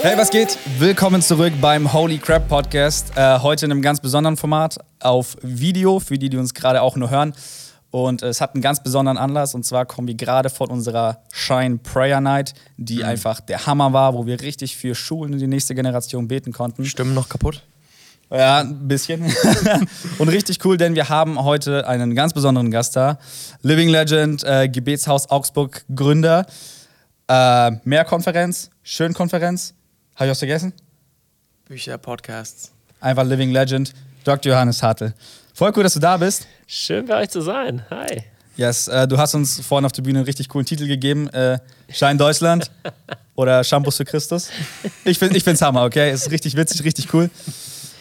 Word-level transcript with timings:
Hey, 0.00 0.16
was 0.16 0.30
geht? 0.30 0.56
Willkommen 0.78 1.20
zurück 1.22 1.52
beim 1.60 1.92
Holy 1.92 2.18
Crap 2.18 2.48
Podcast. 2.48 3.10
Äh, 3.16 3.40
heute 3.40 3.66
in 3.66 3.72
einem 3.72 3.82
ganz 3.82 3.98
besonderen 3.98 4.36
Format 4.36 4.78
auf 5.00 5.36
Video, 5.42 5.98
für 5.98 6.16
die, 6.16 6.28
die 6.28 6.36
uns 6.36 6.54
gerade 6.54 6.82
auch 6.82 6.94
nur 6.94 7.10
hören. 7.10 7.32
Und 7.90 8.22
es 8.22 8.40
hat 8.40 8.54
einen 8.54 8.62
ganz 8.62 8.80
besonderen 8.80 9.18
Anlass. 9.18 9.56
Und 9.56 9.64
zwar 9.64 9.86
kommen 9.86 10.06
wir 10.06 10.14
gerade 10.14 10.50
von 10.50 10.70
unserer 10.70 11.22
Shine 11.32 11.78
Prayer 11.78 12.20
Night, 12.20 12.54
die 12.76 13.02
einfach 13.02 13.40
der 13.40 13.66
Hammer 13.66 13.92
war, 13.92 14.14
wo 14.14 14.24
wir 14.24 14.40
richtig 14.40 14.76
für 14.76 14.94
Schulen 14.94 15.32
und 15.32 15.40
die 15.40 15.48
nächste 15.48 15.74
Generation 15.74 16.28
beten 16.28 16.52
konnten. 16.52 16.84
Stimmen 16.84 17.14
noch 17.14 17.28
kaputt? 17.28 17.64
Ja, 18.30 18.60
ein 18.60 18.86
bisschen. 18.86 19.24
und 20.18 20.28
richtig 20.28 20.64
cool, 20.64 20.76
denn 20.76 20.94
wir 20.94 21.08
haben 21.08 21.42
heute 21.42 21.88
einen 21.88 22.14
ganz 22.14 22.34
besonderen 22.34 22.70
Gast 22.70 22.94
da. 22.94 23.18
Living 23.62 23.88
Legend, 23.88 24.44
äh, 24.44 24.68
Gebetshaus 24.68 25.28
Augsburg 25.28 25.84
Gründer. 25.92 26.46
Äh, 27.26 27.72
Mehrkonferenz, 27.82 28.70
Schönkonferenz. 28.84 29.74
Habe 30.18 30.26
ich 30.26 30.30
was 30.32 30.38
vergessen? 30.40 30.72
Bücher, 31.68 31.96
Podcasts. 31.96 32.72
Einfach 32.98 33.24
Living 33.24 33.52
Legend, 33.52 33.92
Dr. 34.24 34.50
Johannes 34.50 34.82
Hartl. 34.82 35.14
Voll 35.54 35.72
cool, 35.76 35.84
dass 35.84 35.94
du 35.94 36.00
da 36.00 36.16
bist. 36.16 36.48
Schön 36.66 37.06
bei 37.06 37.22
euch 37.22 37.30
zu 37.30 37.40
sein. 37.40 37.84
Hi. 37.88 38.24
Yes, 38.56 38.88
äh, 38.88 39.06
du 39.06 39.16
hast 39.16 39.36
uns 39.36 39.60
vorhin 39.60 39.86
auf 39.86 39.92
der 39.92 40.02
Bühne 40.02 40.18
einen 40.18 40.26
richtig 40.26 40.48
coolen 40.48 40.66
Titel 40.66 40.88
gegeben. 40.88 41.28
Äh, 41.28 41.60
Schein 41.88 42.18
Deutschland 42.18 42.68
oder 43.36 43.62
Shampoos 43.62 43.96
für 43.96 44.04
Christus. 44.04 44.50
Ich 45.04 45.20
finde 45.20 45.38
es 45.38 45.62
Hammer, 45.62 45.84
okay? 45.84 46.10
Ist 46.10 46.32
richtig 46.32 46.56
witzig, 46.56 46.82
richtig 46.82 47.14
cool. 47.14 47.30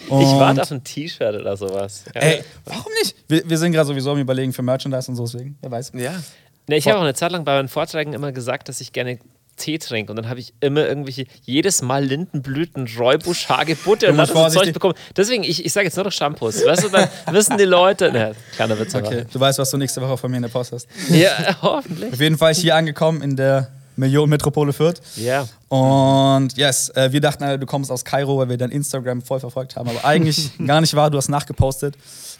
ich 0.08 0.10
warte 0.10 0.64
auf 0.64 0.72
ein 0.72 0.84
T-Shirt 0.84 1.36
oder 1.36 1.56
sowas. 1.56 2.04
Ja. 2.16 2.22
Ey, 2.22 2.44
warum 2.66 2.92
nicht? 3.00 3.16
Wir, 3.28 3.48
wir 3.48 3.60
sind 3.60 3.74
gerade 3.74 3.86
sowieso 3.86 4.14
am 4.14 4.18
Überlegen 4.18 4.54
für 4.54 4.64
Merchandise 4.64 5.12
und 5.12 5.18
so, 5.18 5.26
deswegen, 5.26 5.56
wer 5.62 5.70
weiß. 5.70 5.92
Ja. 5.94 6.20
Nee, 6.66 6.78
ich 6.78 6.88
habe 6.88 6.98
auch 6.98 7.04
eine 7.04 7.14
Zeit 7.14 7.32
lang 7.32 7.44
bei 7.46 7.56
meinen 7.56 7.68
Vorträgen 7.68 8.14
immer 8.14 8.32
gesagt, 8.32 8.70
dass 8.70 8.82
ich 8.82 8.92
gerne 8.92 9.20
Tee 9.58 9.78
trinke. 9.78 10.12
Und 10.12 10.16
dann 10.16 10.30
habe 10.30 10.40
ich 10.40 10.54
immer 10.60 10.88
irgendwelche, 10.88 11.26
jedes 11.42 11.82
Mal 11.82 12.04
Lindenblüten, 12.04 12.88
Räubusch, 12.98 13.50
Hagebutte 13.50 14.10
und 14.10 14.18
das 14.18 14.32
Zeug 14.54 14.72
bekommen. 14.72 14.94
Deswegen, 15.16 15.44
ich, 15.44 15.66
ich 15.66 15.74
sage 15.74 15.86
jetzt 15.86 15.96
nur 15.96 16.06
noch 16.06 16.12
Shampoos. 16.12 16.66
Weißt 16.66 16.86
du, 16.86 16.90
dann 16.90 17.10
wissen 17.32 17.58
die 17.58 17.66
Leute. 17.66 18.12
Ne, 18.12 18.36
kleiner 18.56 18.80
Witz. 18.80 18.96
Okay, 18.96 19.26
du 19.32 19.40
weißt, 19.40 19.60
was 19.60 19.70
du 19.70 19.78
nächste 19.78 20.02
Woche 20.02 20.18
von 20.18 20.32
mir 20.32 20.38
in 20.38 20.44
der 20.44 20.50
Post 20.50 20.72
hast. 20.72 20.88
Ja, 21.10 21.58
hoffentlich. 21.62 22.14
Auf 22.14 22.20
jeden 22.20 22.38
Fall 22.38 22.54
hier 22.54 22.76
angekommen 22.76 23.22
in 23.22 23.36
der 23.36 23.72
Millionenmetropole 23.98 24.74
Fürth. 24.74 25.02
Ja. 25.16 25.48
Und 25.70 26.56
yes, 26.56 26.90
äh, 26.90 27.12
wir 27.12 27.20
dachten, 27.20 27.44
alle, 27.44 27.60
du 27.60 27.66
kommst 27.66 27.92
aus 27.92 28.06
Kairo, 28.06 28.38
weil 28.38 28.50
wir 28.50 28.58
dein 28.58 28.70
Instagram 28.70 29.22
voll 29.22 29.40
verfolgt 29.40 29.76
haben. 29.76 29.90
Aber 29.90 30.06
eigentlich 30.06 30.52
gar 30.66 30.82
nicht 30.82 30.96
wahr, 30.96 31.10
du 31.10 31.18
hast 31.18 31.30
nachgepostet. 31.30 31.96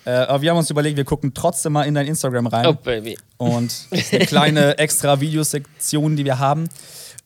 Äh, 0.06 0.12
aber 0.12 0.42
wir 0.42 0.52
haben 0.52 0.58
uns 0.58 0.70
überlegt, 0.70 0.98
wir 0.98 1.04
gucken 1.04 1.34
trotzdem 1.34 1.74
mal 1.74 1.84
in 1.84 1.96
dein 1.96 2.08
Instagram 2.08 2.48
rein. 2.48 2.68
Oh, 2.68 2.74
Baby. 2.74 3.18
Und 3.38 3.74
eine 4.12 4.26
kleine 4.26 4.78
extra 4.78 5.20
Videosektion, 5.20 6.16
die 6.16 6.26
wir 6.26 6.40
haben. 6.40 6.70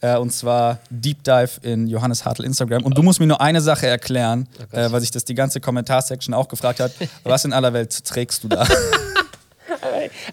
Äh, 0.02 0.18
und 0.18 0.32
zwar 0.32 0.80
Deep 0.90 1.24
Dive 1.24 1.50
in 1.62 1.88
Johannes 1.88 2.26
Hartl 2.26 2.44
Instagram. 2.44 2.84
Und 2.84 2.98
du 2.98 3.04
musst 3.04 3.20
mir 3.20 3.28
nur 3.28 3.40
eine 3.42 3.62
Sache 3.62 3.88
erklären, 3.88 4.48
äh, 4.72 4.92
weil 4.92 5.00
sich 5.02 5.12
das 5.12 5.26
die 5.26 5.36
ganze 5.36 5.62
Kommentarsection 5.62 6.34
auch 6.34 6.48
gefragt 6.48 6.80
hat. 6.80 6.92
Was 7.24 7.46
in 7.46 7.54
aller 7.54 7.74
Welt 7.74 8.04
trägst 8.06 8.44
du 8.44 8.48
da? 8.48 8.68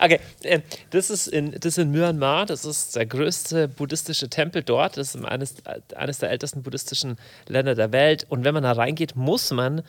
Okay, 0.01 0.21
äh, 0.43 0.61
das 0.91 1.11
ist, 1.11 1.29
in, 1.29 1.53
das 1.53 1.65
ist 1.67 1.79
in 1.79 1.91
Myanmar, 1.91 2.45
das 2.47 2.65
ist 2.65 2.97
der 2.97 3.07
größte 3.07 3.69
buddhistische 3.69 4.29
Tempel 4.29 4.63
dort, 4.63 4.97
das 4.97 5.15
ist 5.15 5.25
eines, 5.25 5.55
eines 5.97 6.19
der 6.19 6.31
ältesten 6.31 6.63
buddhistischen 6.63 7.17
Länder 7.47 7.75
der 7.75 7.93
Welt. 7.93 8.27
Und 8.29 8.45
wenn 8.45 8.53
man 8.55 8.63
da 8.65 8.73
reingeht, 8.73 9.17
muss 9.17 9.51
man 9.53 9.83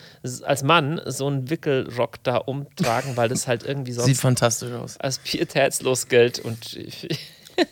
als 0.43 0.63
Mann 0.63 1.01
so 1.05 1.27
einen 1.27 1.49
Wickelrock 1.49 2.23
da 2.23 2.37
umtragen, 2.37 3.17
weil 3.17 3.27
das 3.29 3.47
halt 3.47 3.63
irgendwie 3.63 3.91
Sieht 3.93 4.03
sonst 4.05 4.21
fantastisch 4.21 4.71
aus. 4.73 4.97
als 4.97 5.17
pietätslos 5.19 6.07
gilt. 6.07 6.39
Und 6.39 6.75
ich- 6.75 7.07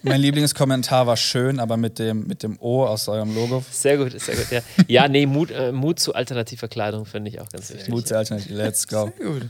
mein 0.03 0.21
Lieblingskommentar 0.21 1.07
war 1.07 1.17
schön, 1.17 1.59
aber 1.59 1.77
mit 1.77 1.99
dem, 1.99 2.25
mit 2.27 2.43
dem 2.43 2.57
O 2.59 2.85
aus 2.85 3.07
eurem 3.07 3.33
Logo. 3.35 3.63
sehr 3.71 3.97
gut, 3.97 4.19
sehr 4.19 4.35
gut. 4.35 4.51
Ja, 4.51 4.61
ja 4.87 5.07
nee, 5.07 5.25
Mut, 5.25 5.51
äh, 5.51 5.71
Mut 5.71 5.99
zu 5.99 6.13
alternativer 6.13 6.67
Kleidung 6.67 7.05
finde 7.05 7.29
ich 7.31 7.39
auch 7.41 7.49
ganz 7.49 7.71
wichtig. 7.73 7.89
Mut 7.89 8.07
zur 8.07 8.17
Alternative. 8.17 8.53
Let's 8.53 8.87
go. 8.87 9.11
Gut. 9.17 9.47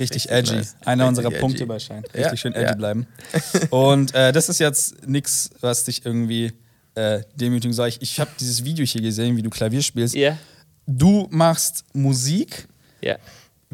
Richtig, 0.00 0.24
Richtig 0.24 0.30
edgy. 0.30 0.54
nice. 0.56 0.76
Einer 0.84 1.04
Richtig 1.04 1.08
unserer 1.08 1.32
edgy. 1.32 1.40
Punkte 1.40 1.66
bei 1.66 1.78
Schein. 1.78 2.02
Richtig 2.04 2.22
Ja, 2.24 2.36
schön 2.36 2.52
edgy 2.54 2.64
ja. 2.70 2.74
bleiben. 2.74 3.06
Und 3.70 4.14
äh, 4.14 4.32
das 4.32 4.48
ist 4.48 4.58
jetzt 4.58 5.06
nichts, 5.06 5.50
was 5.60 5.84
dich 5.84 6.04
irgendwie 6.06 6.52
äh, 6.94 7.20
demütigen 7.34 7.74
soll. 7.74 7.88
Ich, 7.88 8.00
ich 8.00 8.18
habe 8.20 8.30
dieses 8.40 8.64
Video 8.64 8.84
hier 8.86 9.02
gesehen, 9.02 9.36
wie 9.36 9.42
du 9.42 9.50
Klavier 9.50 9.82
spielst. 9.82 10.14
Ja, 10.14 10.38
Du 10.86 11.28
machst 11.30 11.84
Musik. 11.92 12.66
ja. 13.00 13.16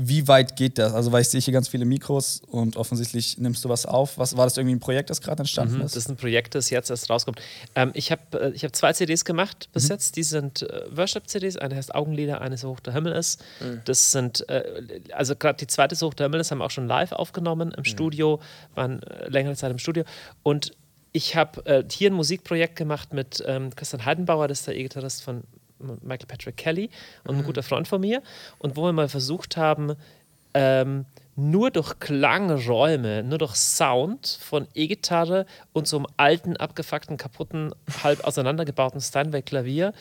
Wie 0.01 0.29
weit 0.29 0.55
geht 0.55 0.79
das? 0.79 0.95
Also, 0.95 1.11
weil 1.11 1.23
ich 1.23 1.29
sehe 1.29 1.41
hier 1.41 1.53
ganz 1.53 1.67
viele 1.67 1.85
Mikros 1.85 2.41
und 2.47 2.77
offensichtlich 2.77 3.37
nimmst 3.39 3.65
du 3.65 3.69
was 3.69 3.85
auf. 3.85 4.17
Was 4.17 4.37
war 4.37 4.47
das 4.47 4.57
irgendwie 4.57 4.77
ein 4.77 4.81
Projekt, 4.81 5.11
das 5.11 5.21
gerade 5.21 5.41
entstanden 5.41 5.75
Mhm, 5.79 5.81
ist? 5.81 5.97
Das 5.97 6.05
ist 6.05 6.09
ein 6.09 6.17
Projekt, 6.17 6.55
das 6.55 6.71
jetzt 6.71 6.89
erst 6.89 7.11
rauskommt. 7.11 7.41
Ähm, 7.75 7.91
ich 7.95 8.13
habe 8.13 8.23
äh, 8.41 8.51
ich 8.51 8.63
hab 8.65 8.77
zwei 8.77 8.93
CDs 8.93 9.25
gemacht 9.25 9.69
bis 9.73 9.89
jetzt. 9.89 10.15
Die 10.15 10.23
sind 10.23 10.63
äh, 10.63 10.85
Worship-CDs. 10.97 11.57
Eine 11.57 11.75
heißt 11.75 11.95
Augenlider, 11.97 12.41
eine 12.41 12.57
so 12.57 12.69
hoch 12.69 12.81
der 12.81 12.93
Himmel 12.93 13.13
ist. 13.13 13.43
Das 13.87 14.13
sind, 14.13 14.49
äh, 14.49 15.01
also 15.13 15.35
gerade 15.35 15.59
die 15.59 15.67
zweite 15.67 15.97
so 15.97 16.07
hoch 16.07 16.15
der 16.15 16.27
Himmel 16.27 16.41
ist, 16.41 16.51
haben 16.53 16.59
wir 16.59 16.65
auch 16.65 16.71
schon 16.71 16.87
live 16.87 17.11
aufgenommen 17.11 17.73
im 17.77 17.85
Studio, 17.85 18.41
waren 18.77 19.03
äh, 19.03 19.29
längere 19.29 19.57
Zeit 19.57 19.73
im 19.73 19.79
Studio. 19.79 20.05
Und 20.45 20.73
ich 21.11 21.35
habe 21.35 21.65
äh, 21.67 21.83
hier 21.91 22.11
ein 22.11 22.15
Musikprojekt 22.15 22.77
gemacht 22.77 23.13
mit 23.13 23.43
ähm, 23.47 23.75
Christian 23.75 24.05
Heidenbauer, 24.05 24.47
das 24.47 24.61
ist 24.61 24.67
der 24.69 24.77
E-Gitarrist 24.77 25.23
von 25.23 25.43
Michael 25.79 26.27
Patrick 26.27 26.57
Kelly 26.57 26.91
und 27.25 27.37
ein 27.37 27.45
guter 27.45 27.63
Freund 27.63 27.89
von 27.89 28.01
mir. 28.01 28.23
Und 28.59 28.77
wo 28.77 28.85
wir 28.85 28.93
mal 28.93 29.09
versucht 29.09 29.57
haben, 29.57 29.95
ähm, 30.55 31.05
nur 31.37 31.71
durch 31.71 32.01
Klangräume, 32.01 33.23
nur 33.23 33.39
durch 33.39 33.55
Sound 33.55 34.39
von 34.41 34.67
E-Gitarre 34.75 35.47
und 35.73 35.87
so 35.87 35.99
einem 35.99 36.07
alten, 36.17 36.57
abgefuckten, 36.57 37.17
kaputten, 37.17 37.73
halb 38.03 38.25
auseinandergebauten 38.25 39.01
Steinway-Klavier 39.01 39.93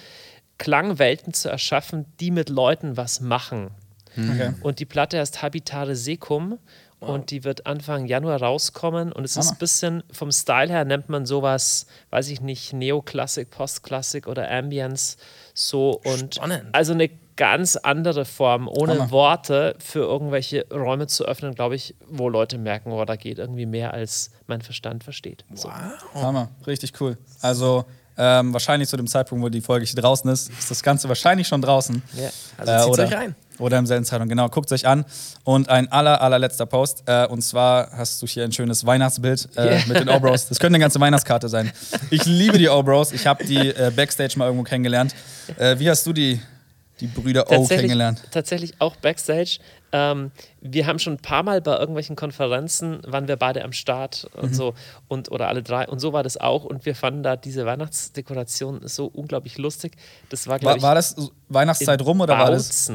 Klangwelten 0.57 1.33
zu 1.33 1.49
erschaffen, 1.49 2.05
die 2.19 2.31
mit 2.31 2.49
Leuten 2.49 2.97
was 2.97 3.21
machen. 3.21 3.69
Okay. 4.17 4.53
Und 4.61 4.79
die 4.79 4.85
Platte 4.85 5.19
heißt 5.19 5.43
Habitare 5.43 5.95
Secum 5.95 6.57
und 6.99 7.29
die 7.31 7.43
wird 7.43 7.65
Anfang 7.67 8.05
Januar 8.07 8.41
rauskommen. 8.41 9.11
Und 9.11 9.23
es 9.23 9.31
ist 9.37 9.45
Hammer. 9.47 9.51
ein 9.55 9.59
bisschen 9.59 10.03
vom 10.11 10.31
Style 10.31 10.69
her 10.69 10.83
nennt 10.85 11.09
man 11.09 11.25
sowas, 11.25 11.85
weiß 12.09 12.29
ich 12.29 12.41
nicht, 12.41 12.73
Neoklassik, 12.73 13.51
Postklassik 13.51 14.27
oder 14.27 14.49
Ambience. 14.49 15.17
So 15.53 16.01
und 16.03 16.35
Spannend. 16.35 16.65
also 16.71 16.93
eine 16.93 17.09
ganz 17.35 17.75
andere 17.75 18.25
Form, 18.25 18.67
ohne 18.67 18.93
Hammer. 18.93 19.11
Worte 19.11 19.75
für 19.77 19.99
irgendwelche 19.99 20.65
Räume 20.73 21.05
zu 21.05 21.23
öffnen, 21.25 21.53
glaube 21.53 21.75
ich, 21.75 21.93
wo 22.09 22.29
Leute 22.29 22.57
merken, 22.57 22.91
oh, 22.91 23.05
da 23.05 23.15
geht 23.15 23.37
irgendwie 23.37 23.67
mehr 23.67 23.93
als 23.93 24.31
mein 24.47 24.61
Verstand 24.61 25.03
versteht. 25.03 25.45
So. 25.53 25.71
Hammer, 26.15 26.49
richtig 26.65 26.99
cool. 26.99 27.17
Also, 27.41 27.85
ähm, 28.17 28.51
wahrscheinlich 28.53 28.89
zu 28.89 28.97
dem 28.97 29.05
Zeitpunkt, 29.05 29.43
wo 29.45 29.49
die 29.49 29.61
Folge 29.61 29.85
hier 29.85 30.01
draußen 30.01 30.27
ist, 30.31 30.49
ist 30.49 30.71
das 30.71 30.81
Ganze 30.81 31.07
wahrscheinlich 31.07 31.47
schon 31.47 31.61
draußen. 31.61 32.01
Ja. 32.15 32.29
Also 32.57 32.71
Äh, 32.71 32.77
zieht's 32.77 32.87
oder, 32.89 33.03
euch 33.05 33.13
rein. 33.13 33.35
Oder 33.59 33.77
im 33.79 33.85
selben 33.87 34.05
Zeitung, 34.05 34.27
genau. 34.29 34.49
Guckt 34.49 34.71
euch 34.71 34.85
an. 34.85 35.03
Und 35.43 35.69
ein 35.69 35.91
aller, 35.91 36.21
allerletzter 36.21 36.65
Post. 36.65 37.03
Äh, 37.07 37.25
und 37.27 37.41
zwar 37.41 37.91
hast 37.91 38.21
du 38.21 38.27
hier 38.27 38.43
ein 38.43 38.51
schönes 38.51 38.85
Weihnachtsbild 38.85 39.49
äh, 39.55 39.61
Yeah. 39.67 39.81
mit 39.87 39.99
den 39.99 40.09
O-Bros. 40.09 40.47
Das 40.47 40.59
könnte 40.59 40.75
eine 40.75 40.79
ganze 40.79 40.99
Weihnachtskarte 40.99 41.49
sein. 41.49 41.71
Ich 42.11 42.25
liebe 42.25 42.57
die 42.57 42.69
O-Bros. 42.69 43.11
Ich 43.13 43.25
habe 43.25 43.43
die 43.45 43.69
äh, 43.69 43.91
Backstage 43.95 44.33
mal 44.37 44.45
irgendwo 44.45 44.63
kennengelernt. 44.63 45.15
Äh, 45.57 45.79
wie 45.79 45.89
hast 45.89 46.05
du 46.05 46.13
die, 46.13 46.39
die 46.99 47.07
Brüder 47.07 47.49
O 47.51 47.65
kennengelernt? 47.67 48.21
tatsächlich 48.31 48.73
auch 48.79 48.95
Backstage. 48.97 49.57
Ähm, 49.93 50.31
wir 50.59 50.85
haben 50.85 50.99
schon 50.99 51.13
ein 51.13 51.19
paar 51.19 51.43
Mal 51.43 51.61
bei 51.61 51.77
irgendwelchen 51.79 52.17
Konferenzen, 52.17 52.99
waren 53.07 53.29
wir 53.29 53.37
beide 53.37 53.63
am 53.63 53.71
Start 53.71 54.27
Mhm. 54.35 54.43
und 54.43 54.53
so 54.55 54.73
und 55.07 55.31
oder 55.31 55.47
alle 55.47 55.63
drei 55.63 55.87
und 55.87 55.99
so 55.99 56.11
war 56.11 56.23
das 56.23 56.35
auch 56.35 56.65
und 56.65 56.85
wir 56.85 56.93
fanden 56.93 57.23
da 57.23 57.37
diese 57.37 57.65
Weihnachtsdekoration 57.65 58.81
so 58.83 59.05
unglaublich 59.05 59.57
lustig. 59.57 59.93
Das 60.29 60.45
war 60.47 60.61
War, 60.61 60.81
war 60.81 60.95
das 60.95 61.15
Weihnachtszeit 61.49 62.01
rum 62.01 62.19
oder 62.19 62.37
war 62.37 62.51
das? 62.51 62.91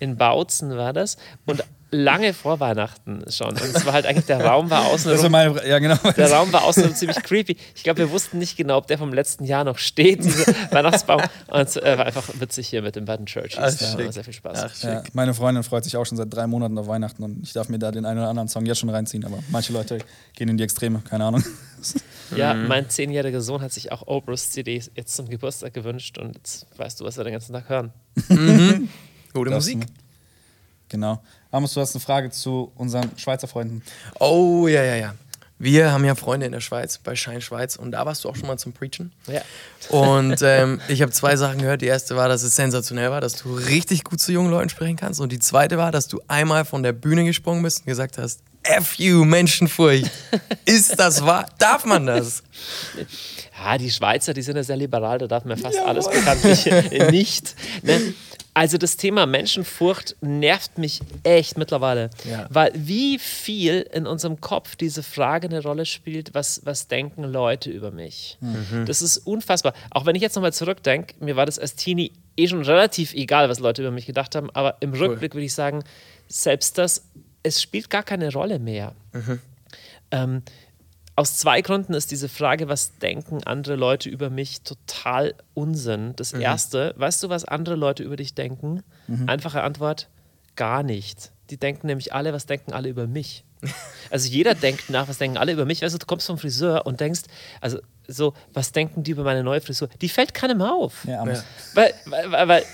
In 0.00 0.16
Bautzen 0.16 0.76
war 0.76 0.92
das 0.92 1.16
und 1.46 1.62
lange 1.92 2.32
vor 2.34 2.60
Weihnachten 2.60 3.24
schon 3.30 3.48
und 3.48 3.60
es 3.62 3.84
war 3.84 3.92
halt 3.94 4.06
eigentlich 4.06 4.26
der 4.26 4.44
Raum 4.44 4.70
war 4.70 4.86
außen 4.86 5.10
Das 5.10 5.24
ist 5.24 5.28
meine, 5.28 5.66
ja, 5.68 5.80
genau. 5.80 5.96
der 6.16 6.30
Raum 6.30 6.52
war 6.52 6.62
außerdem 6.62 6.94
ziemlich 6.94 7.20
creepy. 7.20 7.56
Ich 7.74 7.82
glaube, 7.82 7.98
wir 7.98 8.10
wussten 8.12 8.38
nicht 8.38 8.56
genau, 8.56 8.76
ob 8.78 8.86
der 8.86 8.96
vom 8.96 9.12
letzten 9.12 9.42
Jahr 9.44 9.64
noch 9.64 9.76
steht, 9.76 10.22
dieser 10.24 10.46
Weihnachtsbaum. 10.70 11.20
Und 11.48 11.60
es 11.68 11.74
äh, 11.76 11.98
war 11.98 12.06
einfach 12.06 12.28
witzig 12.38 12.68
hier 12.68 12.82
mit 12.82 12.94
den 12.94 13.06
beiden 13.06 13.26
Churchies. 13.26 13.58
Ach, 13.58 13.74
da 13.96 14.04
war 14.04 14.12
sehr 14.12 14.22
viel 14.22 14.32
Spaß. 14.32 14.58
Ach, 14.62 14.82
Ja, 14.84 15.02
meine 15.14 15.34
Freundin 15.34 15.64
freut 15.64 15.82
sich 15.82 15.96
auch 15.96 16.06
schon 16.06 16.16
seit 16.16 16.32
drei 16.32 16.46
Monaten 16.46 16.78
auf 16.78 16.86
Weihnachten 16.86 17.24
und 17.24 17.42
ich 17.42 17.52
darf 17.54 17.68
mir 17.68 17.80
da 17.80 17.90
den 17.90 18.04
einen 18.04 18.20
oder 18.20 18.28
anderen 18.28 18.48
Song 18.48 18.66
jetzt 18.66 18.78
schon 18.78 18.90
reinziehen, 18.90 19.24
aber 19.24 19.40
manche 19.48 19.72
Leute 19.72 19.98
gehen 20.36 20.48
in 20.48 20.56
die 20.58 20.62
Extreme, 20.64 21.02
keine 21.10 21.24
Ahnung. 21.24 21.42
Ja, 22.36 22.54
Mhm. 22.54 22.68
mein 22.68 22.88
zehnjähriger 22.88 23.40
Sohn 23.40 23.60
hat 23.62 23.72
sich 23.72 23.90
auch 23.90 24.06
Obrus 24.06 24.50
CD 24.50 24.80
jetzt 24.94 25.16
zum 25.16 25.28
Geburtstag 25.28 25.74
gewünscht 25.74 26.16
und 26.18 26.36
jetzt 26.36 26.66
weißt 26.78 27.00
du, 27.00 27.04
was 27.04 27.16
wir 27.16 27.24
den 27.24 27.32
ganzen 27.32 27.52
Tag 27.54 27.68
hören. 27.68 27.92
Gute 29.32 29.50
Das- 29.50 29.64
Musik. 29.64 29.86
Genau. 30.88 31.22
Amos, 31.52 31.74
du 31.74 31.80
hast 31.80 31.94
eine 31.94 32.00
Frage 32.00 32.30
zu 32.30 32.72
unseren 32.74 33.16
Schweizer 33.16 33.46
Freunden. 33.46 33.82
Oh, 34.18 34.66
ja, 34.68 34.82
ja, 34.82 34.96
ja. 34.96 35.14
Wir 35.58 35.92
haben 35.92 36.04
ja 36.06 36.14
Freunde 36.14 36.46
in 36.46 36.52
der 36.52 36.60
Schweiz, 36.60 36.96
bei 36.98 37.14
Schein 37.14 37.40
Schweiz. 37.42 37.76
Und 37.76 37.92
da 37.92 38.06
warst 38.06 38.24
du 38.24 38.28
auch 38.30 38.34
schon 38.36 38.46
mal 38.48 38.56
zum 38.56 38.72
Preachen. 38.72 39.12
Ja. 39.26 39.42
Und 39.90 40.38
ähm, 40.42 40.80
ich 40.88 41.02
habe 41.02 41.12
zwei 41.12 41.36
Sachen 41.36 41.58
gehört. 41.58 41.82
Die 41.82 41.86
erste 41.86 42.16
war, 42.16 42.28
dass 42.28 42.42
es 42.42 42.56
sensationell 42.56 43.10
war, 43.10 43.20
dass 43.20 43.34
du 43.34 43.54
richtig 43.54 44.02
gut 44.04 44.20
zu 44.20 44.32
jungen 44.32 44.50
Leuten 44.50 44.70
sprechen 44.70 44.96
kannst. 44.96 45.20
Und 45.20 45.30
die 45.32 45.38
zweite 45.38 45.76
war, 45.76 45.92
dass 45.92 46.08
du 46.08 46.20
einmal 46.28 46.64
von 46.64 46.82
der 46.82 46.92
Bühne 46.92 47.24
gesprungen 47.24 47.62
bist 47.62 47.80
und 47.80 47.86
gesagt 47.86 48.16
hast, 48.16 48.40
F 48.62 48.94
you, 48.94 49.24
Menschenfurcht. 49.24 50.10
Ist 50.64 50.98
das 50.98 51.24
wahr? 51.24 51.46
Darf 51.58 51.84
man 51.84 52.06
das? 52.06 52.42
ah, 53.62 53.76
die 53.78 53.90
Schweizer, 53.90 54.32
die 54.32 54.42
sind 54.42 54.56
ja 54.56 54.62
sehr 54.62 54.76
liberal, 54.76 55.18
da 55.18 55.26
darf 55.26 55.44
man 55.44 55.58
fast 55.58 55.78
alles 55.78 56.08
bekanntlich 56.08 56.66
äh, 56.66 57.10
nicht. 57.10 57.54
Ne? 57.82 58.14
Also 58.52 58.78
das 58.78 58.96
Thema 58.96 59.26
Menschenfurcht 59.26 60.16
nervt 60.20 60.76
mich 60.76 61.00
echt 61.22 61.56
mittlerweile, 61.56 62.10
Ja. 62.28 62.46
weil 62.50 62.72
wie 62.74 63.18
viel 63.20 63.82
in 63.92 64.06
unserem 64.08 64.40
Kopf 64.40 64.74
diese 64.74 65.02
Frage 65.04 65.46
eine 65.48 65.62
Rolle 65.62 65.86
spielt, 65.86 66.34
was, 66.34 66.60
was 66.64 66.88
denken 66.88 67.22
Leute 67.24 67.70
über 67.70 67.90
mich. 67.92 68.38
Das 68.86 69.02
ist 69.02 69.18
unfassbar. 69.18 69.72
Auch 69.90 70.04
wenn 70.04 70.16
ich 70.16 70.22
jetzt 70.22 70.34
nochmal 70.34 70.52
zurückdenke, 70.52 71.14
mir 71.20 71.36
war 71.36 71.46
das 71.46 71.58
als 71.60 71.76
Teenie 71.76 72.10
eh 72.36 72.48
schon 72.48 72.62
relativ 72.62 73.14
egal, 73.14 73.48
was 73.48 73.60
Leute 73.60 73.82
über 73.82 73.92
mich 73.92 74.06
gedacht 74.06 74.34
haben, 74.34 74.50
aber 74.50 74.76
im 74.80 74.92
Rückblick 74.94 75.34
würde 75.34 75.44
ich 75.46 75.54
sagen, 75.54 75.84
selbst 76.28 76.76
das, 76.76 77.04
es 77.44 77.62
spielt 77.62 77.88
gar 77.88 78.02
keine 78.02 78.32
Rolle 78.32 78.58
mehr. 78.58 78.94
Ähm, 80.10 80.42
aus 81.20 81.36
zwei 81.36 81.60
Gründen 81.60 81.92
ist 81.92 82.10
diese 82.10 82.30
Frage, 82.30 82.68
was 82.68 82.96
denken 82.96 83.44
andere 83.44 83.76
Leute 83.76 84.08
über 84.08 84.30
mich, 84.30 84.62
total 84.62 85.34
Unsinn. 85.52 86.14
Das 86.16 86.32
erste, 86.32 86.94
weißt 86.96 87.22
du, 87.22 87.28
was 87.28 87.44
andere 87.44 87.76
Leute 87.76 88.02
über 88.02 88.16
dich 88.16 88.34
denken? 88.34 88.82
Einfache 89.26 89.62
Antwort, 89.62 90.08
gar 90.56 90.82
nicht. 90.82 91.30
Die 91.50 91.58
denken 91.58 91.88
nämlich 91.88 92.14
alle, 92.14 92.32
was 92.32 92.46
denken 92.46 92.72
alle 92.72 92.88
über 92.88 93.06
mich? 93.06 93.44
Also 94.10 94.30
jeder 94.30 94.54
denkt 94.66 94.88
nach, 94.88 95.08
was 95.08 95.18
denken 95.18 95.36
alle 95.36 95.52
über 95.52 95.66
mich. 95.66 95.82
Weißt 95.82 95.94
du, 95.94 95.98
du 95.98 96.06
kommst 96.06 96.26
vom 96.26 96.38
Friseur 96.38 96.86
und 96.86 97.00
denkst, 97.00 97.24
also 97.60 97.80
so, 98.08 98.32
was 98.54 98.72
denken 98.72 99.02
die 99.02 99.10
über 99.10 99.22
meine 99.22 99.44
neue 99.44 99.60
Frisur? 99.60 99.88
Die 100.00 100.08
fällt 100.08 100.32
keinem 100.32 100.62
auf. 100.62 101.04
Ja, 101.04 101.20
aber 101.20 101.34
Ja. 101.34 101.42
Weil, 101.74 101.94
weil, 102.06 102.32
weil, 102.32 102.48
weil, 102.48 102.64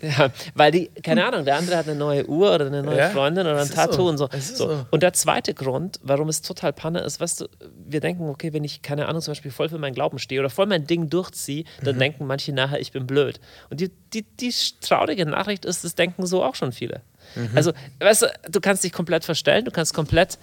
ja, 0.00 0.30
weil 0.54 0.72
die, 0.72 0.88
keine 1.02 1.24
Ahnung, 1.26 1.44
der 1.44 1.56
andere 1.56 1.76
hat 1.76 1.86
eine 1.86 1.94
neue 1.96 2.26
Uhr 2.28 2.54
oder 2.54 2.66
eine 2.66 2.82
neue 2.82 2.98
Ja, 2.98 3.10
Freundin 3.10 3.46
oder 3.46 3.60
ein 3.60 3.68
Tattoo 3.70 3.94
so. 3.96 4.08
und 4.08 4.18
so. 4.18 4.28
so. 4.40 4.86
Und 4.90 5.02
der 5.02 5.12
zweite 5.12 5.54
Grund, 5.54 5.98
warum 6.02 6.28
es 6.28 6.42
total 6.42 6.72
Panne 6.72 7.00
ist, 7.00 7.20
weißt 7.20 7.40
du, 7.42 7.48
wir 7.88 8.00
denken, 8.00 8.28
okay, 8.28 8.52
wenn 8.52 8.64
ich, 8.64 8.82
keine 8.82 9.06
Ahnung, 9.08 9.22
zum 9.22 9.32
Beispiel 9.32 9.50
voll 9.50 9.68
für 9.68 9.78
meinen 9.78 9.94
Glauben 9.94 10.18
stehe 10.18 10.40
oder 10.40 10.50
voll 10.50 10.66
mein 10.66 10.86
Ding 10.86 11.08
durchziehe, 11.10 11.64
dann 11.82 11.96
Mhm. 11.96 12.00
denken 12.00 12.26
manche 12.26 12.52
nachher, 12.52 12.80
ich 12.80 12.92
bin 12.92 13.06
blöd. 13.06 13.40
Und 13.70 13.80
die, 13.80 13.90
die, 14.12 14.22
die 14.22 14.54
traurige 14.80 15.26
Nachricht 15.26 15.64
ist, 15.64 15.84
das 15.84 15.94
denken 15.94 16.26
so 16.26 16.42
auch 16.44 16.54
schon 16.54 16.72
viele. 16.72 17.02
Mhm. 17.34 17.50
Also, 17.54 17.72
weißt 18.00 18.22
du, 18.22 18.26
du 18.50 18.60
kannst 18.60 18.84
dich 18.84 18.92
komplett 18.92 19.24
verstellen, 19.24 19.64
du 19.64 19.70
kannst 19.70 19.92
komplett 19.94 20.38